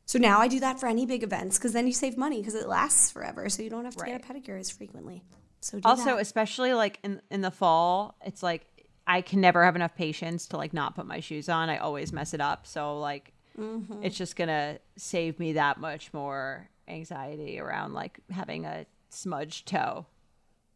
So 0.05 0.19
now 0.19 0.41
I 0.41 0.49
do 0.49 0.59
that 0.61 0.81
for 0.81 0.89
any 0.89 1.07
big 1.07 1.23
events 1.23 1.59
because 1.59 1.73
then 1.73 1.87
you 1.87 1.93
save 1.93 2.17
money 2.17 2.39
because 2.39 2.57
it 2.57 2.67
lasts 2.69 3.13
forever, 3.13 3.49
so 3.49 3.63
you 3.63 3.71
don't 3.71 3.85
have 3.85 3.95
to 3.97 4.05
get 4.05 4.21
a 4.21 4.33
pedicure 4.33 4.59
as 4.59 4.71
frequently. 4.71 5.23
So 5.63 5.81
Also, 5.85 6.05
that. 6.17 6.21
especially 6.21 6.75
like 6.75 6.99
in 7.03 7.23
in 7.31 7.41
the 7.41 7.51
fall, 7.51 8.17
it's 8.27 8.43
like 8.43 8.67
I 9.07 9.21
can 9.23 9.41
never 9.41 9.65
have 9.65 9.75
enough 9.77 9.95
patience 9.97 10.47
to 10.49 10.57
like 10.57 10.73
not 10.73 10.95
put 10.95 11.07
my 11.07 11.21
shoes 11.21 11.49
on. 11.49 11.71
I 11.71 11.79
always 11.79 12.13
mess 12.13 12.35
it 12.35 12.41
up. 12.41 12.67
So 12.67 12.99
like 12.99 13.33
Mm-hmm. 13.59 14.03
it's 14.03 14.17
just 14.17 14.35
gonna 14.37 14.79
save 14.97 15.39
me 15.39 15.53
that 15.55 15.79
much 15.79 16.13
more 16.15 16.71
anxiety 16.89 17.61
around 17.61 17.93
like 17.93 18.19
having 18.31 18.65
a 18.65 18.87
smudged 19.11 19.69
toe. 19.69 20.07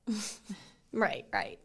Right, 0.92 1.27
right. 1.33 1.59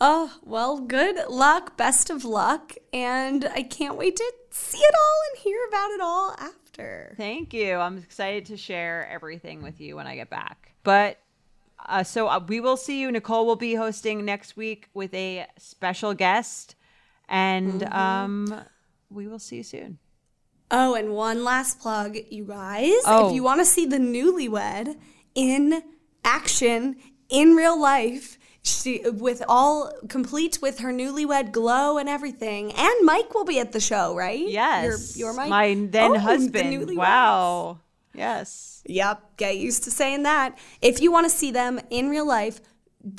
Oh, 0.00 0.32
well, 0.42 0.80
good 0.80 1.16
luck. 1.28 1.76
Best 1.76 2.10
of 2.10 2.24
luck. 2.24 2.72
And 2.92 3.44
I 3.44 3.62
can't 3.62 3.96
wait 3.96 4.16
to 4.16 4.32
see 4.50 4.78
it 4.78 4.94
all 4.94 5.20
and 5.30 5.42
hear 5.44 5.58
about 5.68 5.90
it 5.92 6.00
all 6.00 6.34
after. 6.38 7.14
Thank 7.16 7.54
you. 7.54 7.76
I'm 7.76 7.98
excited 7.98 8.46
to 8.46 8.56
share 8.56 9.06
everything 9.08 9.62
with 9.62 9.80
you 9.80 9.94
when 9.94 10.08
I 10.08 10.16
get 10.16 10.28
back. 10.28 10.72
But 10.82 11.18
uh, 11.88 12.02
so 12.04 12.28
uh, 12.28 12.40
we 12.46 12.60
will 12.60 12.76
see 12.76 13.00
you. 13.00 13.10
Nicole 13.12 13.46
will 13.46 13.56
be 13.56 13.74
hosting 13.74 14.24
next 14.24 14.56
week 14.56 14.88
with 14.94 15.12
a 15.14 15.46
special 15.58 16.14
guest, 16.14 16.74
and 17.28 17.80
Mm-hmm. 17.82 17.92
um, 17.94 18.64
we 19.10 19.26
will 19.26 19.38
see 19.38 19.56
you 19.56 19.62
soon. 19.62 19.98
Oh, 20.70 20.94
and 20.94 21.12
one 21.12 21.44
last 21.44 21.80
plug, 21.80 22.16
you 22.30 22.44
guys. 22.44 22.92
Oh. 23.04 23.28
If 23.28 23.34
you 23.34 23.42
want 23.42 23.60
to 23.60 23.64
see 23.66 23.84
the 23.84 23.98
newlywed 23.98 24.96
in 25.34 25.82
action 26.24 26.96
in 27.28 27.54
real 27.56 27.78
life, 27.78 28.38
she 28.62 29.02
with 29.10 29.42
all 29.48 29.92
complete 30.08 30.60
with 30.62 30.78
her 30.78 30.92
newlywed 30.92 31.52
glow 31.52 31.98
and 31.98 32.08
everything, 32.08 32.72
and 32.72 32.94
Mike 33.02 33.34
will 33.34 33.44
be 33.44 33.58
at 33.58 33.72
the 33.72 33.80
show, 33.80 34.14
right? 34.16 34.38
Yes, 34.48 35.16
your, 35.16 35.28
your 35.28 35.36
Mike, 35.36 35.50
my 35.50 35.74
then 35.90 36.12
Oh, 36.12 36.18
husband. 36.18 36.72
newlyweds. 36.72 36.96
Wow. 36.96 37.78
Yes. 38.14 38.71
Yep, 38.84 39.36
get 39.36 39.58
used 39.58 39.84
to 39.84 39.90
saying 39.90 40.22
that. 40.24 40.58
If 40.80 41.00
you 41.00 41.12
want 41.12 41.30
to 41.30 41.30
see 41.30 41.50
them 41.50 41.80
in 41.90 42.08
real 42.08 42.26
life, 42.26 42.60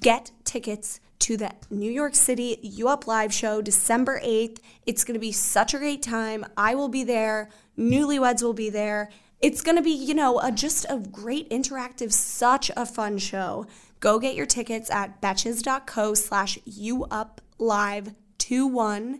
get 0.02 0.32
tickets 0.44 1.00
to 1.20 1.38
the 1.38 1.52
New 1.70 1.92
York 1.92 2.16
City 2.16 2.60
U 2.62 2.90
Up 2.90 3.08
Live 3.08 3.34
show 3.34 3.62
December 3.62 4.20
8th. 4.20 4.58
It's 4.86 5.06
going 5.06 5.14
to 5.14 5.20
be 5.20 5.32
such 5.32 5.74
a 5.74 5.78
great 5.78 6.02
time. 6.02 6.46
I 6.58 6.76
will 6.76 6.90
be 6.90 7.06
there. 7.06 7.50
Newlyweds 7.78 8.44
will 8.44 8.54
be 8.54 8.70
there. 8.70 9.10
It's 9.40 9.62
going 9.62 9.78
to 9.78 9.84
be, 9.84 9.92
you 9.92 10.14
know, 10.14 10.40
a, 10.40 10.52
just 10.52 10.86
a 10.90 11.00
great 11.00 11.50
interactive, 11.50 12.12
such 12.12 12.70
a 12.76 12.86
fun 12.86 13.18
show. 13.18 13.66
Go 14.00 14.20
get 14.20 14.36
your 14.36 14.46
tickets 14.46 14.92
at 14.92 15.22
betches.co 15.22 16.14
slash 16.14 16.58
uplive21. 16.60 19.20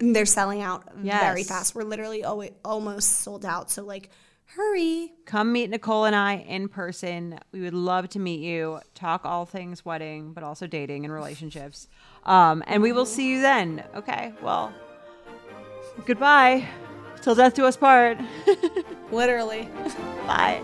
And 0.00 0.14
they're 0.16 0.26
selling 0.26 0.60
out 0.62 0.84
very 0.96 1.44
fast. 1.44 1.74
We're 1.74 1.84
literally 1.84 2.22
alwa- 2.22 2.50
almost 2.64 3.20
sold 3.20 3.46
out. 3.46 3.70
So, 3.70 3.84
like, 3.84 4.10
hurry. 4.56 5.12
Come 5.26 5.52
meet 5.52 5.70
Nicole 5.70 6.04
and 6.04 6.16
I 6.16 6.36
in 6.36 6.68
person. 6.68 7.38
We 7.52 7.60
would 7.60 7.74
love 7.74 8.08
to 8.10 8.18
meet 8.18 8.40
you, 8.40 8.80
talk 8.94 9.24
all 9.24 9.46
things 9.46 9.84
wedding, 9.84 10.32
but 10.32 10.42
also 10.42 10.66
dating 10.66 11.04
and 11.04 11.14
relationships. 11.14 11.88
Um, 12.24 12.62
and 12.66 12.82
we 12.82 12.92
will 12.92 13.06
see 13.06 13.30
you 13.30 13.40
then. 13.40 13.84
Okay, 13.94 14.32
well, 14.42 14.72
goodbye. 16.04 16.66
Till 17.22 17.34
death 17.34 17.54
do 17.54 17.66
us 17.66 17.76
part. 17.76 18.18
Literally. 19.12 19.68
Bye. 20.26 20.62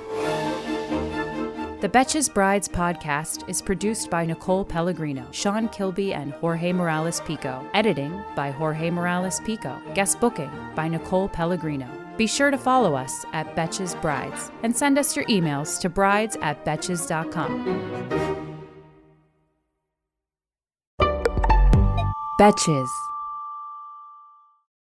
The 1.83 1.89
Betches 1.91 2.33
Brides 2.33 2.69
podcast 2.69 3.47
is 3.49 3.61
produced 3.61 4.09
by 4.09 4.25
Nicole 4.25 4.65
Pellegrino, 4.65 5.27
Sean 5.31 5.69
Kilby, 5.69 6.15
and 6.15 6.33
Jorge 6.33 6.73
Morales 6.73 7.21
Pico. 7.27 7.69
Editing 7.75 8.25
by 8.35 8.51
Jorge 8.51 8.89
Morales 8.91 9.41
Pico. 9.41 9.81
Guest 9.95 10.19
booking 10.19 10.51
by 10.75 10.89
Nicole 10.89 11.29
Pellegrino. 11.29 12.06
Be 12.17 12.27
sure 12.27 12.51
to 12.51 12.59
follow 12.59 12.95
us 12.95 13.25
at 13.33 13.55
Betches 13.55 14.01
Brides 14.01 14.51
and 14.63 14.75
send 14.75 14.99
us 14.99 15.15
your 15.15 15.25
emails 15.27 15.81
to 15.81 15.89
brides 15.89 16.37
at 16.41 16.65
betches.com. 16.65 17.97
Betches. 22.41 22.89